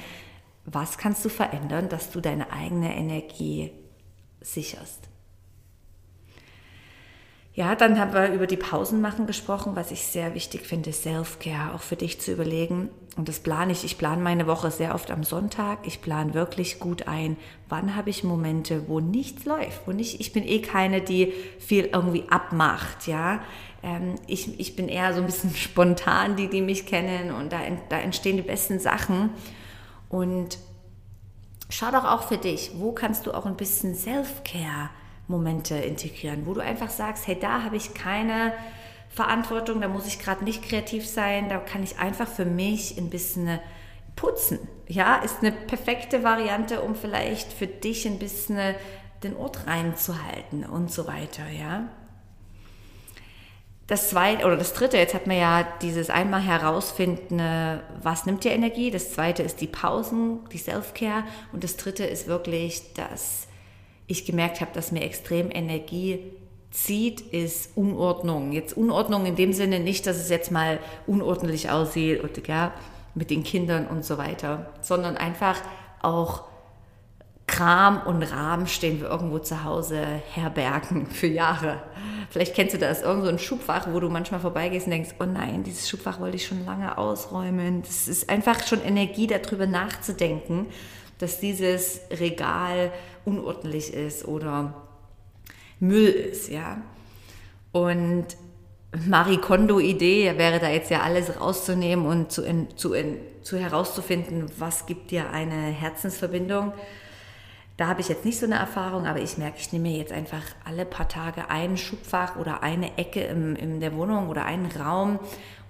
Was 0.66 0.98
kannst 0.98 1.24
du 1.24 1.30
verändern, 1.30 1.88
dass 1.88 2.10
du 2.10 2.20
deine 2.20 2.52
eigene 2.52 2.94
Energie 2.94 3.72
sicherst? 4.42 5.08
Ja, 7.52 7.74
dann 7.74 7.98
haben 7.98 8.12
wir 8.12 8.32
über 8.32 8.46
die 8.46 8.56
Pausen 8.56 9.00
machen 9.00 9.26
gesprochen, 9.26 9.74
was 9.74 9.90
ich 9.90 10.06
sehr 10.06 10.34
wichtig 10.34 10.66
finde, 10.66 10.92
Self-Care 10.92 11.74
auch 11.74 11.80
für 11.80 11.96
dich 11.96 12.20
zu 12.20 12.30
überlegen. 12.32 12.90
Und 13.16 13.28
das 13.28 13.40
plane 13.40 13.72
ich. 13.72 13.84
Ich 13.84 13.98
plane 13.98 14.22
meine 14.22 14.46
Woche 14.46 14.70
sehr 14.70 14.94
oft 14.94 15.10
am 15.10 15.24
Sonntag. 15.24 15.80
Ich 15.84 16.00
plane 16.00 16.32
wirklich 16.32 16.78
gut 16.78 17.08
ein, 17.08 17.36
wann 17.68 17.96
habe 17.96 18.08
ich 18.08 18.22
Momente, 18.22 18.84
wo 18.86 19.00
nichts 19.00 19.46
läuft, 19.46 19.86
wo 19.86 19.92
nicht, 19.92 20.20
ich 20.20 20.32
bin 20.32 20.46
eh 20.46 20.62
keine, 20.62 21.00
die 21.00 21.32
viel 21.58 21.86
irgendwie 21.86 22.24
abmacht, 22.30 23.08
ja. 23.08 23.42
Ähm, 23.82 24.14
ich, 24.28 24.60
ich 24.60 24.76
bin 24.76 24.88
eher 24.88 25.12
so 25.12 25.20
ein 25.20 25.26
bisschen 25.26 25.50
spontan, 25.56 26.36
die, 26.36 26.48
die 26.48 26.62
mich 26.62 26.86
kennen 26.86 27.32
und 27.34 27.52
da, 27.52 27.58
da 27.88 27.98
entstehen 27.98 28.36
die 28.36 28.42
besten 28.42 28.78
Sachen. 28.78 29.30
Und 30.08 30.58
schau 31.68 31.90
doch 31.90 32.04
auch 32.04 32.22
für 32.22 32.38
dich, 32.38 32.70
wo 32.76 32.92
kannst 32.92 33.26
du 33.26 33.32
auch 33.32 33.46
ein 33.46 33.56
bisschen 33.56 33.96
Self-Care 33.96 34.90
Momente 35.30 35.76
integrieren, 35.76 36.44
wo 36.44 36.54
du 36.54 36.60
einfach 36.60 36.90
sagst, 36.90 37.26
hey, 37.26 37.38
da 37.40 37.62
habe 37.62 37.76
ich 37.76 37.94
keine 37.94 38.52
Verantwortung, 39.08 39.80
da 39.80 39.88
muss 39.88 40.06
ich 40.06 40.18
gerade 40.18 40.44
nicht 40.44 40.62
kreativ 40.62 41.06
sein, 41.06 41.48
da 41.48 41.58
kann 41.58 41.82
ich 41.82 41.98
einfach 41.98 42.28
für 42.28 42.44
mich 42.44 42.98
ein 42.98 43.10
bisschen 43.10 43.58
putzen. 44.16 44.58
Ja, 44.86 45.16
ist 45.16 45.38
eine 45.40 45.52
perfekte 45.52 46.22
Variante, 46.22 46.82
um 46.82 46.94
vielleicht 46.94 47.52
für 47.52 47.66
dich 47.66 48.06
ein 48.06 48.18
bisschen 48.18 48.74
den 49.22 49.36
Ort 49.36 49.66
reinzuhalten 49.66 50.64
und 50.64 50.92
so 50.92 51.06
weiter, 51.06 51.48
ja. 51.48 51.88
Das 53.86 54.10
zweite 54.10 54.46
oder 54.46 54.56
das 54.56 54.72
dritte, 54.72 54.98
jetzt 54.98 55.14
hat 55.14 55.26
man 55.26 55.36
ja 55.36 55.66
dieses 55.82 56.10
einmal 56.10 56.42
herausfinden, 56.42 57.40
was 58.00 58.24
nimmt 58.24 58.44
dir 58.44 58.52
Energie. 58.52 58.92
Das 58.92 59.12
zweite 59.12 59.42
ist 59.42 59.60
die 59.60 59.66
Pausen, 59.66 60.48
die 60.52 60.58
Self-Care. 60.58 61.24
Und 61.52 61.64
das 61.64 61.76
dritte 61.76 62.04
ist 62.04 62.28
wirklich 62.28 62.94
das 62.94 63.48
ich 64.10 64.24
gemerkt 64.24 64.60
habe, 64.60 64.72
dass 64.74 64.92
mir 64.92 65.02
extrem 65.02 65.50
Energie 65.50 66.20
zieht, 66.70 67.20
ist 67.20 67.76
Unordnung. 67.76 68.52
Jetzt 68.52 68.76
Unordnung 68.76 69.26
in 69.26 69.36
dem 69.36 69.52
Sinne 69.52 69.80
nicht, 69.80 70.06
dass 70.06 70.16
es 70.16 70.28
jetzt 70.28 70.50
mal 70.50 70.78
unordentlich 71.06 71.70
aussieht 71.70 72.22
und 72.22 72.46
ja, 72.46 72.72
mit 73.14 73.30
den 73.30 73.42
Kindern 73.42 73.86
und 73.86 74.04
so 74.04 74.18
weiter, 74.18 74.72
sondern 74.80 75.16
einfach 75.16 75.60
auch 76.00 76.44
Kram 77.46 78.02
und 78.06 78.22
Rahmen 78.22 78.68
stehen 78.68 79.00
wir 79.00 79.08
irgendwo 79.08 79.40
zu 79.40 79.64
Hause 79.64 80.04
herbergen 80.32 81.06
für 81.10 81.26
Jahre. 81.26 81.82
Vielleicht 82.30 82.54
kennst 82.54 82.74
du 82.74 82.78
das, 82.78 83.02
irgend 83.02 83.24
so 83.24 83.28
ein 83.28 83.40
Schubfach, 83.40 83.88
wo 83.90 83.98
du 83.98 84.08
manchmal 84.08 84.38
vorbeigehst 84.38 84.86
und 84.86 84.92
denkst, 84.92 85.16
oh 85.18 85.24
nein, 85.24 85.64
dieses 85.64 85.88
Schubfach 85.88 86.20
wollte 86.20 86.36
ich 86.36 86.46
schon 86.46 86.64
lange 86.64 86.96
ausräumen. 86.96 87.82
Das 87.82 88.06
ist 88.06 88.30
einfach 88.30 88.64
schon 88.64 88.80
Energie, 88.84 89.26
darüber 89.26 89.66
nachzudenken 89.66 90.68
dass 91.20 91.38
dieses 91.38 92.00
Regal 92.10 92.92
unordentlich 93.24 93.94
ist 93.94 94.26
oder 94.26 94.74
Müll 95.78 96.08
ist, 96.08 96.48
ja. 96.48 96.82
Und 97.72 98.26
Marie 99.06 99.36
Kondo-Idee 99.36 100.36
wäre 100.36 100.58
da 100.58 100.68
jetzt 100.68 100.90
ja 100.90 101.02
alles 101.02 101.40
rauszunehmen 101.40 102.06
und 102.06 102.32
zu, 102.32 102.42
in, 102.42 102.76
zu, 102.76 102.92
in, 102.92 103.18
zu 103.42 103.56
herauszufinden, 103.56 104.50
was 104.58 104.86
gibt 104.86 105.12
dir 105.12 105.30
eine 105.30 105.54
Herzensverbindung. 105.54 106.72
Da 107.76 107.86
habe 107.86 108.00
ich 108.00 108.08
jetzt 108.08 108.24
nicht 108.24 108.38
so 108.38 108.46
eine 108.46 108.56
Erfahrung, 108.56 109.06
aber 109.06 109.20
ich 109.20 109.38
merke, 109.38 109.58
ich 109.58 109.72
nehme 109.72 109.88
mir 109.88 109.96
jetzt 109.96 110.12
einfach 110.12 110.42
alle 110.64 110.84
paar 110.84 111.08
Tage 111.08 111.48
ein 111.48 111.76
Schubfach 111.76 112.36
oder 112.36 112.62
eine 112.62 112.98
Ecke 112.98 113.22
im, 113.22 113.56
in 113.56 113.80
der 113.80 113.94
Wohnung 113.94 114.28
oder 114.28 114.44
einen 114.44 114.66
Raum 114.72 115.18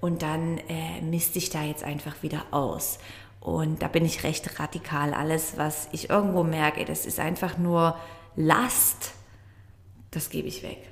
und 0.00 0.23
dann 0.23 0.59
äh, 0.69 1.02
misste 1.02 1.38
ich 1.38 1.50
da 1.50 1.62
jetzt 1.62 1.85
einfach 1.85 2.23
wieder 2.23 2.47
aus. 2.52 2.99
Und 3.40 3.80
da 3.82 3.88
bin 3.88 4.04
ich 4.04 4.23
recht 4.23 4.61
radikal. 4.61 5.14
Alles, 5.14 5.54
was 5.56 5.88
ich 5.92 6.11
irgendwo 6.11 6.44
merke, 6.44 6.85
das 6.85 7.06
ist 7.06 7.18
einfach 7.18 7.56
nur 7.59 7.97
Last, 8.37 9.12
das 10.11 10.30
gebe 10.30 10.49
ich 10.49 10.62
weg. 10.62 10.88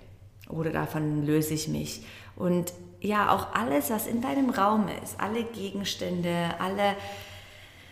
Oder 0.49 0.71
davon 0.71 1.27
löse 1.27 1.55
ich 1.55 1.69
mich. 1.69 2.05
Und 2.37 2.73
ja, 3.01 3.31
auch 3.31 3.55
alles, 3.55 3.91
was 3.91 4.07
in 4.07 4.23
deinem 4.23 4.51
Raum 4.51 4.89
ist, 5.03 5.21
alle 5.21 5.45
Gegenstände, 5.45 6.55
alle 6.59 6.97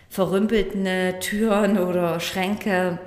verrümpelten 0.08 1.20
Türen 1.20 1.78
oder 1.78 2.18
Schränke, 2.20 2.98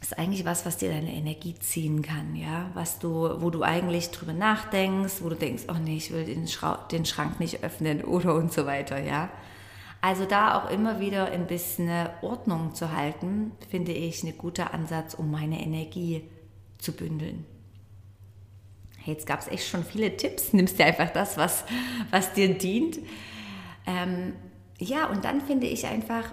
ist 0.00 0.18
eigentlich 0.18 0.44
was, 0.44 0.66
was 0.66 0.76
dir 0.76 0.90
deine 0.90 1.12
Energie 1.12 1.54
ziehen 1.58 2.02
kann, 2.02 2.36
ja, 2.36 2.70
was 2.74 2.98
du, 2.98 3.40
wo 3.40 3.50
du 3.50 3.62
eigentlich 3.62 4.10
drüber 4.10 4.34
nachdenkst, 4.34 5.14
wo 5.20 5.30
du 5.30 5.34
denkst, 5.34 5.64
oh 5.68 5.76
nee, 5.82 5.96
ich 5.96 6.12
will 6.12 6.24
den, 6.24 6.46
den 6.92 7.06
Schrank 7.06 7.40
nicht 7.40 7.64
öffnen 7.64 8.04
oder 8.04 8.34
und 8.34 8.52
so 8.52 8.66
weiter, 8.66 9.02
ja. 9.02 9.30
Also 10.04 10.26
da 10.26 10.58
auch 10.58 10.68
immer 10.68 11.00
wieder 11.00 11.32
ein 11.32 11.46
bisschen 11.46 11.88
Ordnung 12.20 12.74
zu 12.74 12.92
halten, 12.92 13.52
finde 13.70 13.92
ich 13.92 14.22
ein 14.22 14.36
guter 14.36 14.74
Ansatz, 14.74 15.14
um 15.14 15.30
meine 15.30 15.62
Energie 15.62 16.28
zu 16.76 16.92
bündeln. 16.92 17.46
Jetzt 19.06 19.26
gab 19.26 19.40
es 19.40 19.48
echt 19.48 19.66
schon 19.66 19.82
viele 19.82 20.14
Tipps. 20.14 20.52
Nimmst 20.52 20.78
dir 20.78 20.84
einfach 20.84 21.08
das, 21.08 21.38
was, 21.38 21.64
was 22.10 22.34
dir 22.34 22.52
dient. 22.52 22.98
Ähm, 23.86 24.34
ja, 24.78 25.06
und 25.06 25.24
dann 25.24 25.40
finde 25.40 25.68
ich 25.68 25.86
einfach, 25.86 26.24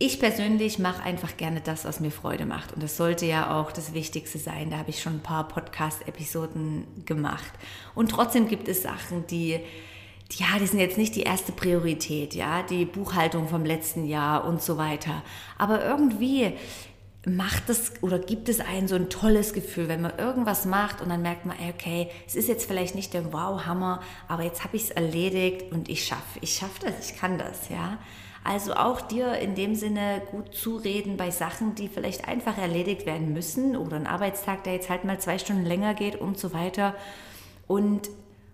ich 0.00 0.18
persönlich 0.18 0.80
mache 0.80 1.04
einfach 1.04 1.36
gerne 1.36 1.60
das, 1.60 1.84
was 1.84 2.00
mir 2.00 2.10
Freude 2.10 2.46
macht. 2.46 2.72
Und 2.72 2.82
das 2.82 2.96
sollte 2.96 3.26
ja 3.26 3.60
auch 3.60 3.70
das 3.70 3.94
Wichtigste 3.94 4.38
sein. 4.38 4.70
Da 4.70 4.78
habe 4.78 4.90
ich 4.90 5.00
schon 5.00 5.18
ein 5.18 5.22
paar 5.22 5.46
Podcast-Episoden 5.46 7.04
gemacht. 7.04 7.52
Und 7.94 8.10
trotzdem 8.10 8.48
gibt 8.48 8.66
es 8.66 8.82
Sachen, 8.82 9.24
die 9.28 9.60
ja, 10.32 10.58
die 10.60 10.66
sind 10.66 10.80
jetzt 10.80 10.98
nicht 10.98 11.14
die 11.16 11.22
erste 11.22 11.52
Priorität, 11.52 12.34
ja, 12.34 12.62
die 12.62 12.84
Buchhaltung 12.84 13.48
vom 13.48 13.64
letzten 13.64 14.06
Jahr 14.06 14.44
und 14.44 14.62
so 14.62 14.76
weiter. 14.76 15.22
Aber 15.56 15.84
irgendwie 15.84 16.52
macht 17.26 17.68
es 17.68 17.92
oder 18.02 18.18
gibt 18.18 18.48
es 18.48 18.60
einen 18.60 18.88
so 18.88 18.94
ein 18.94 19.10
tolles 19.10 19.52
Gefühl, 19.52 19.88
wenn 19.88 20.02
man 20.02 20.18
irgendwas 20.18 20.64
macht 20.66 21.00
und 21.00 21.08
dann 21.08 21.22
merkt 21.22 21.46
man, 21.46 21.56
okay, 21.68 22.08
es 22.26 22.34
ist 22.34 22.48
jetzt 22.48 22.66
vielleicht 22.66 22.94
nicht 22.94 23.14
der 23.14 23.32
Wow-Hammer, 23.32 24.00
aber 24.28 24.44
jetzt 24.44 24.64
habe 24.64 24.76
ich 24.76 24.84
es 24.84 24.90
erledigt 24.90 25.72
und 25.72 25.88
ich 25.88 26.04
schaffe, 26.04 26.38
ich 26.40 26.54
schaffe 26.54 26.86
das, 26.86 27.10
ich 27.10 27.18
kann 27.18 27.38
das, 27.38 27.68
ja. 27.68 27.98
Also 28.44 28.74
auch 28.74 29.00
dir 29.00 29.34
in 29.34 29.54
dem 29.54 29.74
Sinne 29.74 30.22
gut 30.30 30.54
zureden 30.54 31.16
bei 31.16 31.30
Sachen, 31.30 31.74
die 31.74 31.88
vielleicht 31.88 32.28
einfach 32.28 32.56
erledigt 32.56 33.04
werden 33.04 33.32
müssen 33.32 33.76
oder 33.76 33.96
ein 33.96 34.06
Arbeitstag, 34.06 34.64
der 34.64 34.74
jetzt 34.74 34.88
halt 34.88 35.04
mal 35.04 35.20
zwei 35.20 35.38
Stunden 35.38 35.66
länger 35.66 35.92
geht 35.94 36.16
und 36.16 36.38
so 36.38 36.54
weiter. 36.54 36.94
Und, 37.66 38.08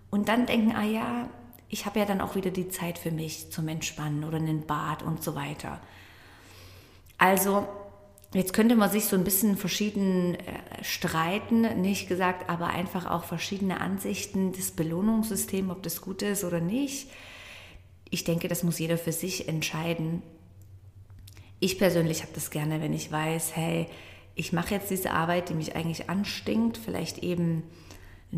und 0.09 0.27
dann 0.27 0.47
denken, 0.47 0.73
ah 0.75 0.83
ja, 0.83 1.29
ich 1.69 1.85
habe 1.85 1.99
ja 1.99 2.05
dann 2.05 2.21
auch 2.21 2.35
wieder 2.35 2.51
die 2.51 2.69
Zeit 2.69 2.97
für 2.97 3.11
mich 3.11 3.51
zum 3.51 3.67
Entspannen 3.67 4.23
oder 4.23 4.37
einen 4.37 4.65
Bad 4.65 5.03
und 5.03 5.23
so 5.23 5.35
weiter. 5.35 5.81
Also 7.17 7.67
Jetzt 8.35 8.51
könnte 8.51 8.75
man 8.75 8.91
sich 8.91 9.05
so 9.05 9.15
ein 9.15 9.23
bisschen 9.23 9.55
verschieden 9.55 10.35
äh, 10.35 10.83
streiten, 10.83 11.81
nicht 11.81 12.09
gesagt, 12.09 12.49
aber 12.49 12.67
einfach 12.67 13.09
auch 13.09 13.23
verschiedene 13.23 13.79
Ansichten 13.79 14.51
des 14.51 14.71
Belohnungssystems, 14.71 15.71
ob 15.71 15.83
das 15.83 16.01
gut 16.01 16.21
ist 16.21 16.43
oder 16.43 16.59
nicht. 16.59 17.07
Ich 18.09 18.25
denke, 18.25 18.49
das 18.49 18.63
muss 18.63 18.77
jeder 18.77 18.97
für 18.97 19.13
sich 19.13 19.47
entscheiden. 19.47 20.21
Ich 21.61 21.79
persönlich 21.79 22.23
habe 22.23 22.33
das 22.35 22.51
gerne, 22.51 22.81
wenn 22.81 22.91
ich 22.91 23.09
weiß, 23.09 23.55
hey, 23.55 23.87
ich 24.35 24.51
mache 24.51 24.73
jetzt 24.73 24.91
diese 24.91 25.11
Arbeit, 25.11 25.47
die 25.47 25.53
mich 25.53 25.77
eigentlich 25.77 26.09
anstinkt, 26.09 26.77
vielleicht 26.77 27.19
eben 27.19 27.63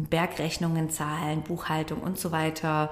Bergrechnungen 0.06 0.90
zahlen, 0.90 1.42
Buchhaltung 1.42 2.02
und 2.02 2.20
so 2.20 2.32
weiter 2.32 2.92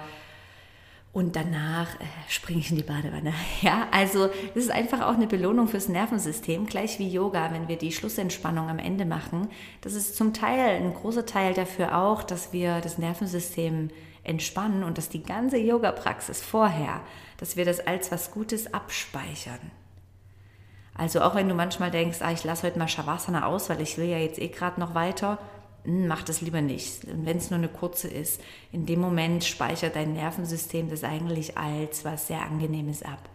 und 1.16 1.38
danach 1.38 1.96
äh, 1.96 2.06
springe 2.28 2.60
ich 2.60 2.72
in 2.72 2.76
die 2.76 2.84
Badewanne. 2.84 3.34
Ja, 3.62 3.88
also 3.92 4.28
das 4.54 4.66
ist 4.66 4.72
einfach 4.72 5.00
auch 5.02 5.14
eine 5.14 5.28
Belohnung 5.28 5.70
fürs 5.70 5.88
Nervensystem, 5.88 6.66
gleich 6.66 7.00
wie 7.00 7.08
Yoga, 7.08 7.54
wenn 7.54 7.70
wir 7.70 7.78
die 7.78 7.94
Schlussentspannung 7.94 8.70
am 8.70 8.80
Ende 8.80 9.06
machen. 9.06 9.48
Das 9.80 9.94
ist 9.94 10.18
zum 10.18 10.34
Teil 10.34 10.76
ein 10.76 10.94
großer 10.94 11.26
Teil 11.26 11.54
dafür 11.54 11.98
auch, 11.98 12.22
dass 12.22 12.52
wir 12.52 12.82
das 12.82 12.98
Nervensystem 12.98 13.92
entspannen 14.26 14.84
und 14.84 14.98
dass 14.98 15.08
die 15.08 15.24
ganze 15.24 15.58
Yoga-Praxis 15.58 16.42
vorher, 16.42 17.00
dass 17.38 17.56
wir 17.56 17.64
das 17.64 17.80
als 17.80 18.12
was 18.12 18.32
Gutes 18.32 18.74
abspeichern. 18.74 19.72
Also 20.98 21.22
auch 21.22 21.36
wenn 21.36 21.48
du 21.48 21.56
manchmal 21.56 21.92
denkst, 21.92 22.18
ah, 22.22 22.34
ich 22.34 22.44
lasse 22.44 22.68
heute 22.68 22.78
mal 22.78 22.90
Shavasana 22.90 23.46
aus, 23.46 23.70
weil 23.70 23.80
ich 23.80 23.98
will 23.98 24.10
ja 24.10 24.18
jetzt 24.18 24.40
eh 24.40 24.50
gerade 24.50 24.82
noch 24.82 24.96
weiter, 24.96 25.40
mach 25.86 26.24
das 26.24 26.42
lieber 26.42 26.62
nicht. 26.62 27.02
Wenn 27.06 27.38
es 27.38 27.50
nur 27.50 27.60
eine 27.60 27.68
kurze 27.68 28.08
ist, 28.08 28.42
in 28.72 28.86
dem 28.86 29.00
Moment 29.00 29.44
speichert 29.44 29.96
dein 29.96 30.14
Nervensystem 30.14 30.90
das 30.90 31.04
eigentlich 31.04 31.58
als 31.58 32.06
was 32.06 32.28
sehr 32.28 32.42
Angenehmes 32.42 33.04
ab. 33.04 33.30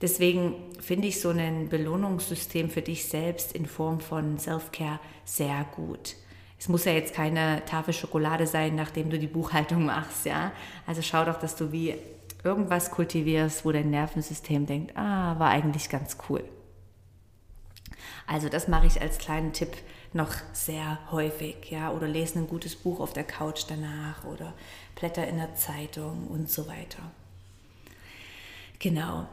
Deswegen 0.00 0.54
finde 0.80 1.08
ich 1.08 1.20
so 1.20 1.30
ein 1.30 1.68
Belohnungssystem 1.68 2.70
für 2.70 2.82
dich 2.82 3.06
selbst 3.06 3.52
in 3.52 3.66
Form 3.66 4.00
von 4.00 4.38
Self-Care 4.38 5.00
sehr 5.24 5.66
gut. 5.74 6.14
Es 6.58 6.68
muss 6.68 6.84
ja 6.84 6.92
jetzt 6.92 7.14
keine 7.14 7.64
Tafel 7.64 7.94
Schokolade 7.94 8.46
sein, 8.46 8.74
nachdem 8.74 9.10
du 9.10 9.18
die 9.18 9.26
Buchhaltung 9.26 9.84
machst, 9.86 10.26
ja. 10.26 10.52
Also 10.86 11.02
schau 11.02 11.24
doch, 11.24 11.38
dass 11.38 11.56
du 11.56 11.72
wie 11.72 11.94
irgendwas 12.44 12.90
kultivierst, 12.90 13.64
wo 13.64 13.72
dein 13.72 13.90
Nervensystem 13.90 14.66
denkt, 14.66 14.96
ah, 14.96 15.38
war 15.38 15.50
eigentlich 15.50 15.88
ganz 15.88 16.16
cool. 16.28 16.44
Also 18.26 18.48
das 18.48 18.68
mache 18.68 18.86
ich 18.86 19.00
als 19.00 19.18
kleinen 19.18 19.52
Tipp 19.52 19.76
noch 20.14 20.34
sehr 20.52 20.98
häufig, 21.10 21.70
ja, 21.70 21.90
oder 21.90 22.08
lese 22.08 22.38
ein 22.38 22.48
gutes 22.48 22.76
Buch 22.76 23.00
auf 23.00 23.12
der 23.12 23.24
Couch 23.24 23.64
danach 23.68 24.24
oder 24.24 24.54
blätter 24.94 25.26
in 25.26 25.36
der 25.36 25.54
Zeitung 25.54 26.26
und 26.28 26.50
so 26.50 26.66
weiter. 26.66 27.02
Genau. 28.78 29.26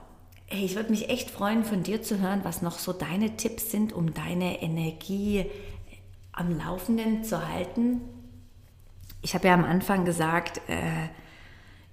Hey, 0.47 0.65
ich 0.65 0.75
würde 0.75 0.91
mich 0.91 1.09
echt 1.09 1.31
freuen, 1.31 1.63
von 1.63 1.83
dir 1.83 2.01
zu 2.01 2.19
hören, 2.19 2.41
was 2.43 2.61
noch 2.61 2.77
so 2.77 2.93
deine 2.93 3.35
Tipps 3.35 3.71
sind, 3.71 3.93
um 3.93 4.13
deine 4.13 4.61
Energie 4.61 5.45
am 6.31 6.57
Laufenden 6.57 7.23
zu 7.23 7.47
halten. 7.47 8.01
Ich 9.21 9.33
habe 9.33 9.47
ja 9.47 9.53
am 9.53 9.63
Anfang 9.63 10.05
gesagt, 10.05 10.61
äh, 10.67 11.09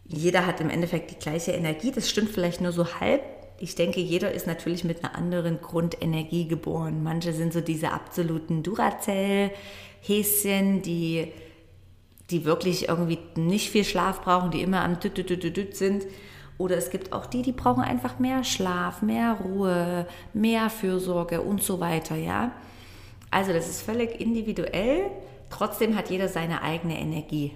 jeder 0.04 0.46
hat 0.46 0.60
im 0.60 0.68
Endeffekt 0.68 1.10
die 1.10 1.18
gleiche 1.18 1.52
Energie. 1.52 1.92
Das 1.92 2.10
stimmt 2.10 2.30
vielleicht 2.30 2.60
nur 2.60 2.72
so 2.72 3.00
halb. 3.00 3.22
Ich 3.58 3.74
denke, 3.74 4.00
jeder 4.00 4.32
ist 4.32 4.46
natürlich 4.46 4.84
mit 4.84 5.04
einer 5.04 5.14
anderen 5.14 5.60
Grundenergie 5.60 6.48
geboren. 6.48 7.02
Manche 7.02 7.32
sind 7.32 7.52
so 7.52 7.60
diese 7.60 7.92
absoluten 7.92 8.62
Duracell-Häschen, 8.62 10.82
die, 10.82 11.32
die 12.30 12.44
wirklich 12.44 12.88
irgendwie 12.88 13.18
nicht 13.36 13.70
viel 13.70 13.84
Schlaf 13.84 14.22
brauchen, 14.22 14.50
die 14.50 14.62
immer 14.62 14.82
am 14.82 15.00
Düt, 15.00 15.16
Düt, 15.16 15.30
Düt, 15.30 15.56
Düt 15.56 15.76
sind. 15.76 16.06
Oder 16.58 16.76
es 16.76 16.90
gibt 16.90 17.12
auch 17.12 17.26
die, 17.26 17.42
die 17.42 17.52
brauchen 17.52 17.82
einfach 17.82 18.18
mehr 18.18 18.44
Schlaf, 18.44 19.02
mehr 19.02 19.38
Ruhe, 19.44 20.06
mehr 20.32 20.70
Fürsorge 20.70 21.40
und 21.40 21.62
so 21.62 21.80
weiter, 21.80 22.16
ja. 22.16 22.52
Also 23.30 23.52
das 23.52 23.68
ist 23.68 23.82
völlig 23.82 24.20
individuell. 24.20 25.10
Trotzdem 25.50 25.96
hat 25.96 26.10
jeder 26.10 26.28
seine 26.28 26.62
eigene 26.62 26.98
Energie 26.98 27.52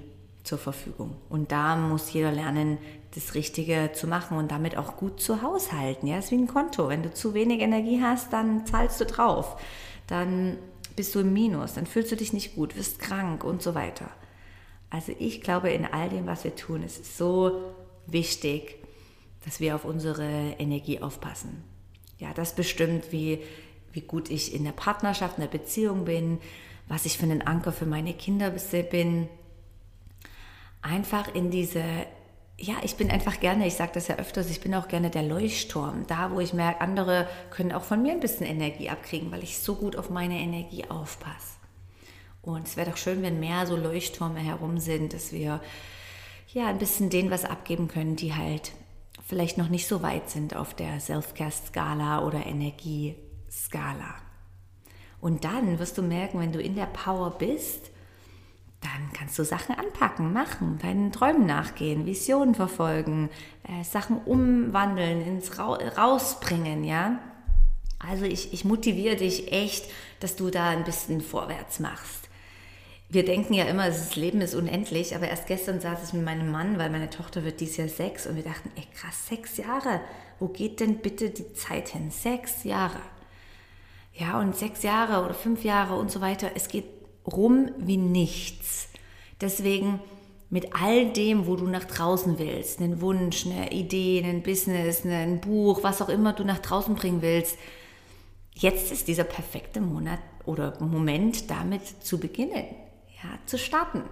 zur 0.47 0.59
Verfügung. 0.59 1.17
Und 1.29 1.53
da 1.53 1.77
muss 1.77 2.13
jeder 2.13 2.33
lernen, 2.33 2.79
das 3.15 3.35
Richtige 3.35 3.91
zu 3.95 4.07
machen 4.07 4.39
und 4.39 4.51
damit 4.51 4.77
auch 4.77 4.97
gut 4.97 5.21
zu 5.21 5.43
haushalten. 5.43 6.07
Ja, 6.07 6.17
das 6.17 6.27
ist 6.27 6.31
wie 6.31 6.37
ein 6.37 6.47
Konto. 6.47 6.89
Wenn 6.89 7.03
du 7.03 7.13
zu 7.13 7.35
wenig 7.35 7.61
Energie 7.61 8.01
hast, 8.03 8.33
dann 8.33 8.67
zahlst 8.67 9.01
du 9.01 9.07
drauf. 9.07 9.61
Dann 10.07 10.59
bist 10.95 11.15
du 11.15 11.21
im 11.21 11.33
Minus, 11.33 11.75
dann 11.75 11.87
fühlst 11.87 12.13
du 12.13 12.17
dich 12.17 12.33
nicht 12.33 12.55
gut, 12.55 12.77
wirst 12.77 12.99
krank 12.99 13.45
und 13.45 13.63
so 13.63 13.75
weiter. 13.75 14.09
Also 14.89 15.13
ich 15.19 15.43
glaube, 15.43 15.71
in 15.71 15.85
all 15.85 16.09
dem, 16.09 16.27
was 16.27 16.45
wir 16.45 16.55
tun, 16.55 16.83
ist 16.83 17.01
es 17.01 17.19
so 17.19 17.75
wichtig, 18.07 18.77
dass 19.45 19.61
wir 19.61 19.75
auf 19.75 19.85
unsere 19.85 20.55
Energie 20.59 21.01
aufpassen. 21.01 21.65
Ja, 22.19 22.33
das 22.33 22.55
bestimmt, 22.55 23.13
wie, 23.13 23.41
wie 23.93 24.01
gut 24.01 24.31
ich 24.31 24.55
in 24.55 24.65
der 24.65 24.73
Partnerschaft, 24.73 25.37
in 25.37 25.43
der 25.43 25.51
Beziehung 25.51 26.05
bin, 26.05 26.39
was 26.89 27.05
ich 27.05 27.19
für 27.19 27.25
einen 27.25 27.43
Anker 27.43 27.73
für 27.73 27.87
meine 27.87 28.15
Kinder 28.15 28.51
bin, 28.91 29.29
einfach 30.87 31.35
in 31.35 31.51
diese, 31.51 31.83
ja, 32.59 32.75
ich 32.83 32.97
bin 32.97 33.11
einfach 33.11 33.41
gerne, 33.41 33.67
ich 33.67 33.75
sage 33.75 33.93
das 33.95 34.09
ja 34.09 34.17
öfters, 34.17 34.51
ich 34.51 34.61
bin 34.61 34.75
auch 34.75 34.89
gerne 34.89 35.11
der 35.11 35.23
Leuchtturm, 35.23 36.07
da 36.07 36.31
wo 36.31 36.41
ich 36.41 36.55
merke, 36.55 36.81
andere 36.81 37.29
können 37.51 37.73
auch 37.73 37.85
von 37.85 38.03
mir 38.03 38.13
ein 38.13 38.21
bisschen 38.21 38.47
Energie 38.47 38.89
abkriegen, 38.89 39.31
weil 39.31 39.43
ich 39.43 39.59
so 39.59 39.75
gut 39.75 39.97
auf 39.97 40.11
meine 40.11 40.39
Energie 40.39 40.85
aufpasse. 40.89 41.57
Und 42.43 42.67
es 42.67 42.77
wäre 42.77 42.91
doch 42.91 42.97
schön, 42.97 43.23
wenn 43.23 43.41
mehr 43.41 43.67
so 43.67 43.77
Leuchttürme 43.77 44.39
herum 44.39 44.79
sind, 44.79 45.13
dass 45.13 45.33
wir 45.33 45.61
ja 46.53 46.69
ein 46.69 46.79
bisschen 46.79 47.11
denen 47.11 47.31
was 47.31 47.45
abgeben 47.45 47.89
können, 47.89 48.15
die 48.15 48.35
halt 48.35 48.73
vielleicht 49.27 49.59
noch 49.59 49.69
nicht 49.69 49.89
so 49.89 50.03
weit 50.03 50.31
sind 50.31 50.55
auf 50.55 50.73
der 50.73 51.01
Self-Care-Skala 51.01 52.25
oder 52.25 52.47
Energieskala. 52.47 54.15
Und 55.21 55.43
dann 55.43 55.81
wirst 55.81 55.99
du 55.99 56.03
merken, 56.03 56.39
wenn 56.39 56.53
du 56.53 56.61
in 56.61 56.77
der 56.77 56.87
Power 56.87 57.33
bist, 57.37 57.91
dann 58.87 59.13
kannst 59.13 59.39
du 59.39 59.45
Sachen 59.45 59.75
anpacken, 59.75 60.33
machen, 60.33 60.79
deinen 60.81 61.13
Träumen 61.13 61.47
nachgehen, 61.47 62.07
Visionen 62.07 62.55
verfolgen, 62.55 63.31
äh, 63.65 63.85
Sachen 63.85 64.19
umwandeln, 64.19 65.23
ins 65.27 65.59
Ra 65.59 65.75
rausbringen, 65.97 66.85
ja. 66.85 67.19
Also 67.99 68.25
ich, 68.25 68.53
ich 68.53 68.65
motiviere 68.65 69.17
dich 69.17 69.53
echt, 69.53 69.87
dass 70.21 70.37
du 70.37 70.51
da 70.51 70.69
ein 70.69 70.85
bisschen 70.85 71.21
vorwärts 71.21 71.81
machst. 71.81 72.29
Wir 73.09 73.25
denken 73.25 73.55
ja 73.55 73.65
immer, 73.65 73.87
das 73.87 74.17
Leben 74.17 74.41
ist 74.41 74.55
unendlich, 74.55 75.15
aber 75.15 75.29
erst 75.29 75.47
gestern 75.47 75.81
saß 75.81 76.09
ich 76.09 76.13
mit 76.13 76.25
meinem 76.25 76.51
Mann, 76.51 76.79
weil 76.79 76.91
meine 76.91 77.09
Tochter 77.09 77.45
wird 77.45 77.61
dieses 77.61 77.77
Jahr 77.77 77.89
sechs 77.89 78.27
und 78.27 78.37
wir 78.37 78.43
dachten, 78.43 78.71
ey 78.77 78.85
krass, 78.95 79.29
sechs 79.29 79.57
Jahre, 79.57 80.01
wo 80.39 80.49
geht 80.49 80.81
denn 80.81 80.99
bitte 80.99 81.31
die 81.31 81.53
Zeit 81.55 81.89
hin? 81.89 82.11
Sechs 82.11 82.65
Jahre. 82.65 83.01
Ja, 84.13 84.41
und 84.41 84.57
sechs 84.57 84.83
Jahre 84.83 85.25
oder 85.25 85.35
fünf 85.35 85.63
Jahre 85.63 85.95
und 85.97 86.11
so 86.11 86.21
weiter, 86.21 86.51
es 86.55 86.69
geht 86.69 86.96
rum 87.27 87.71
wie 87.79 87.97
nichts. 87.97 88.89
Deswegen 89.41 90.01
mit 90.49 90.75
all 90.81 91.13
dem, 91.13 91.47
wo 91.47 91.57
du 91.57 91.67
nach 91.67 91.85
draußen 91.85 92.39
willst, 92.39 92.81
einen 92.81 93.01
Wunsch, 93.01 93.47
eine 93.47 93.73
Idee, 93.73 94.23
ein 94.25 94.43
Business, 94.43 95.05
ein 95.05 95.41
Buch, 95.41 95.83
was 95.83 96.01
auch 96.01 96.09
immer 96.09 96.33
du 96.33 96.45
nach 96.45 96.61
draußen 96.61 96.95
bringen 96.95 97.23
willst, 97.23 97.59
jetzt 98.55 98.93
ist 98.93 99.09
dieser 99.09 99.25
perfekte 99.25 99.81
Monat 99.81 100.21
oder 100.45 100.81
Moment, 100.81 101.51
damit 101.51 101.83
zu 102.05 102.19
beginnen, 102.19 102.65
ja, 103.23 103.31
zu 103.47 103.59
starten. 103.59 104.03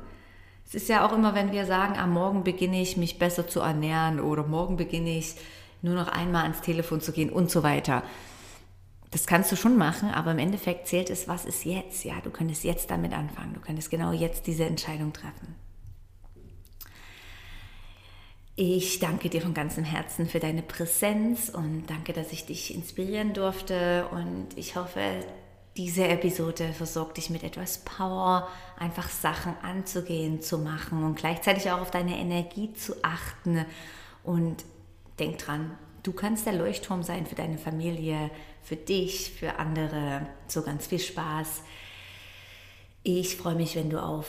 Es 0.67 0.75
ist 0.75 0.89
ja 0.89 1.07
auch 1.07 1.13
immer, 1.13 1.35
wenn 1.35 1.53
wir 1.53 1.67
sagen, 1.67 1.97
am 1.97 2.13
Morgen 2.13 2.43
beginne 2.43 2.81
ich 2.81 2.97
mich 2.97 3.19
besser 3.19 3.47
zu 3.47 3.61
ernähren 3.61 4.19
oder 4.19 4.45
morgen 4.45 4.77
beginne 4.77 5.17
ich 5.17 5.35
nur 5.83 5.95
noch 5.95 6.09
einmal 6.09 6.43
ans 6.43 6.63
Telefon 6.63 7.01
zu 7.01 7.13
gehen 7.13 7.31
und 7.31 7.51
so 7.51 7.63
weiter. 7.63 8.03
Das 9.15 9.29
kannst 9.29 9.53
du 9.53 9.57
schon 9.57 9.77
machen, 9.77 10.11
aber 10.11 10.33
im 10.33 10.41
Endeffekt 10.41 10.89
zählt 10.89 11.09
es, 11.09 11.29
was 11.29 11.45
ist 11.45 11.65
jetzt. 11.65 12.03
Ja, 12.03 12.15
du 12.21 12.31
könntest 12.31 12.65
jetzt 12.65 12.91
damit 12.91 13.13
anfangen. 13.13 13.55
Du 13.55 13.61
könntest 13.61 13.89
genau 13.89 14.11
jetzt 14.11 14.49
diese 14.49 14.65
Entscheidung 14.65 15.13
treffen. 15.13 15.55
Ich 18.57 18.99
danke 18.99 19.31
dir 19.31 19.41
von 19.41 19.55
ganzem 19.55 19.85
Herzen 19.85 20.27
für 20.27 20.41
deine 20.41 20.63
Präsenz 20.63 21.49
und 21.49 21.85
danke, 21.87 22.13
dass 22.13 22.33
ich 22.33 22.45
dich 22.45 22.75
inspirieren 22.75 23.35
durfte. 23.35 24.09
Und 24.09 24.49
ich 24.57 24.75
hoffe, 24.75 25.01
diese 25.77 26.09
Episode 26.09 26.73
versorgt 26.73 27.17
dich 27.17 27.31
mit 27.31 27.45
etwas 27.45 27.85
Power, 27.85 28.49
einfach 28.77 29.09
Sachen 29.09 29.55
anzugehen, 29.63 30.43
zu 30.43 30.59
machen 30.59 31.05
und 31.05 31.15
gleichzeitig 31.15 31.71
auch 31.71 31.83
auf 31.83 31.93
deine 31.93 32.19
Energie 32.19 32.73
zu 32.73 32.95
achten. 33.05 33.65
Und 34.25 34.65
denk 35.21 35.39
dran, 35.39 35.79
du 36.03 36.13
kannst 36.13 36.47
der 36.47 36.55
Leuchtturm 36.55 37.05
sein 37.05 37.27
für 37.27 37.37
deine 37.37 37.59
Familie, 37.59 38.33
für 38.65 38.77
dich, 38.77 39.33
für 39.39 39.59
andere. 39.59 40.27
So 40.49 40.63
ganz 40.63 40.87
viel 40.87 40.99
Spaß. 40.99 41.63
Ich 43.03 43.37
freue 43.37 43.55
mich, 43.55 43.77
wenn 43.77 43.91
du 43.91 44.03
auf 44.03 44.27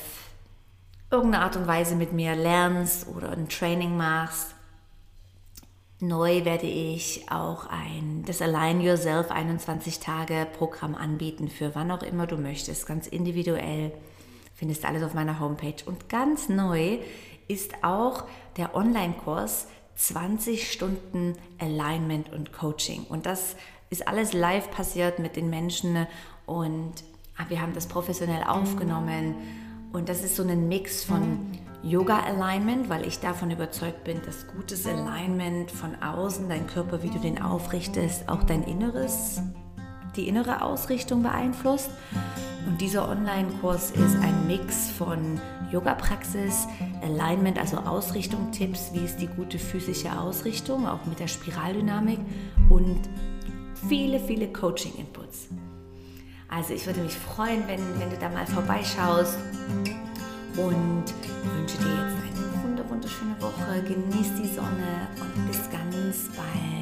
irgendeine 1.09 1.45
Art 1.45 1.55
und 1.55 1.67
Weise 1.67 1.95
mit 1.95 2.11
mir 2.11 2.35
lernst 2.35 3.07
oder 3.07 3.31
ein 3.31 3.47
Training 3.47 3.95
machst. 3.95 4.53
Neu 6.01 6.43
werde 6.43 6.67
ich 6.67 7.31
auch 7.31 7.67
ein 7.67 8.25
das 8.25 8.41
Align 8.41 8.81
Yourself 8.81 9.31
21 9.31 10.01
Tage 10.01 10.45
Programm 10.57 10.93
anbieten 10.93 11.47
für 11.47 11.73
wann 11.73 11.89
auch 11.89 12.03
immer 12.03 12.27
du 12.27 12.35
möchtest, 12.35 12.85
ganz 12.85 13.07
individuell. 13.07 13.93
Findest 14.55 14.83
alles 14.85 15.03
auf 15.03 15.13
meiner 15.13 15.39
Homepage 15.39 15.83
und 15.85 16.09
ganz 16.09 16.49
neu 16.49 16.99
ist 17.47 17.83
auch 17.83 18.25
der 18.57 18.75
Online-Kurs 18.75 19.67
20 19.95 20.69
Stunden 20.69 21.37
Alignment 21.59 22.31
und 22.33 22.51
Coaching 22.51 23.05
und 23.07 23.25
das 23.25 23.55
ist 23.89 24.07
alles 24.07 24.33
live 24.33 24.71
passiert 24.71 25.19
mit 25.19 25.35
den 25.35 25.49
Menschen 25.49 26.07
und 26.45 26.93
ah, 27.37 27.45
wir 27.49 27.61
haben 27.61 27.73
das 27.73 27.87
professionell 27.87 28.43
aufgenommen. 28.43 29.35
Und 29.93 30.09
das 30.09 30.23
ist 30.23 30.35
so 30.35 30.43
ein 30.43 30.67
Mix 30.67 31.03
von 31.03 31.39
Yoga 31.83 32.19
Alignment, 32.19 32.89
weil 32.89 33.05
ich 33.05 33.19
davon 33.19 33.51
überzeugt 33.51 34.03
bin, 34.03 34.21
dass 34.25 34.47
gutes 34.47 34.85
Alignment 34.87 35.71
von 35.71 35.95
außen, 36.01 36.49
dein 36.49 36.67
Körper, 36.67 37.03
wie 37.03 37.09
du 37.09 37.19
den 37.19 37.41
aufrichtest, 37.41 38.27
auch 38.27 38.43
dein 38.43 38.63
Inneres, 38.63 39.41
die 40.15 40.27
innere 40.27 40.63
Ausrichtung 40.63 41.21
beeinflusst. 41.21 41.91
Und 42.67 42.81
dieser 42.81 43.07
Online-Kurs 43.07 43.91
ist 43.91 44.15
ein 44.15 44.47
Mix 44.47 44.89
von 44.89 45.39
Yoga-Praxis, 45.71 46.67
Alignment, 47.03 47.59
also 47.59 47.77
Ausrichtung-Tipps, 47.77 48.91
wie 48.93 49.05
ist 49.05 49.17
die 49.17 49.27
gute 49.27 49.59
physische 49.59 50.19
Ausrichtung, 50.19 50.87
auch 50.87 51.05
mit 51.05 51.19
der 51.19 51.27
Spiraldynamik 51.27 52.19
und 52.69 52.99
viele, 53.87 54.19
viele 54.19 54.51
Coaching-Inputs. 54.51 55.49
Also 56.47 56.73
ich 56.73 56.85
würde 56.85 57.01
mich 57.01 57.13
freuen, 57.13 57.63
wenn, 57.67 57.81
wenn 57.99 58.09
du 58.09 58.17
da 58.17 58.29
mal 58.29 58.45
vorbeischaust 58.45 59.37
und 60.57 61.03
wünsche 61.43 61.77
dir 61.77 61.91
jetzt 61.91 62.15
eine 62.77 62.89
wunderschöne 62.89 63.35
Woche. 63.41 63.83
Genieß 63.87 64.29
die 64.41 64.55
Sonne 64.55 65.07
und 65.19 65.47
bis 65.47 65.69
ganz 65.69 66.29
bald, 66.35 66.74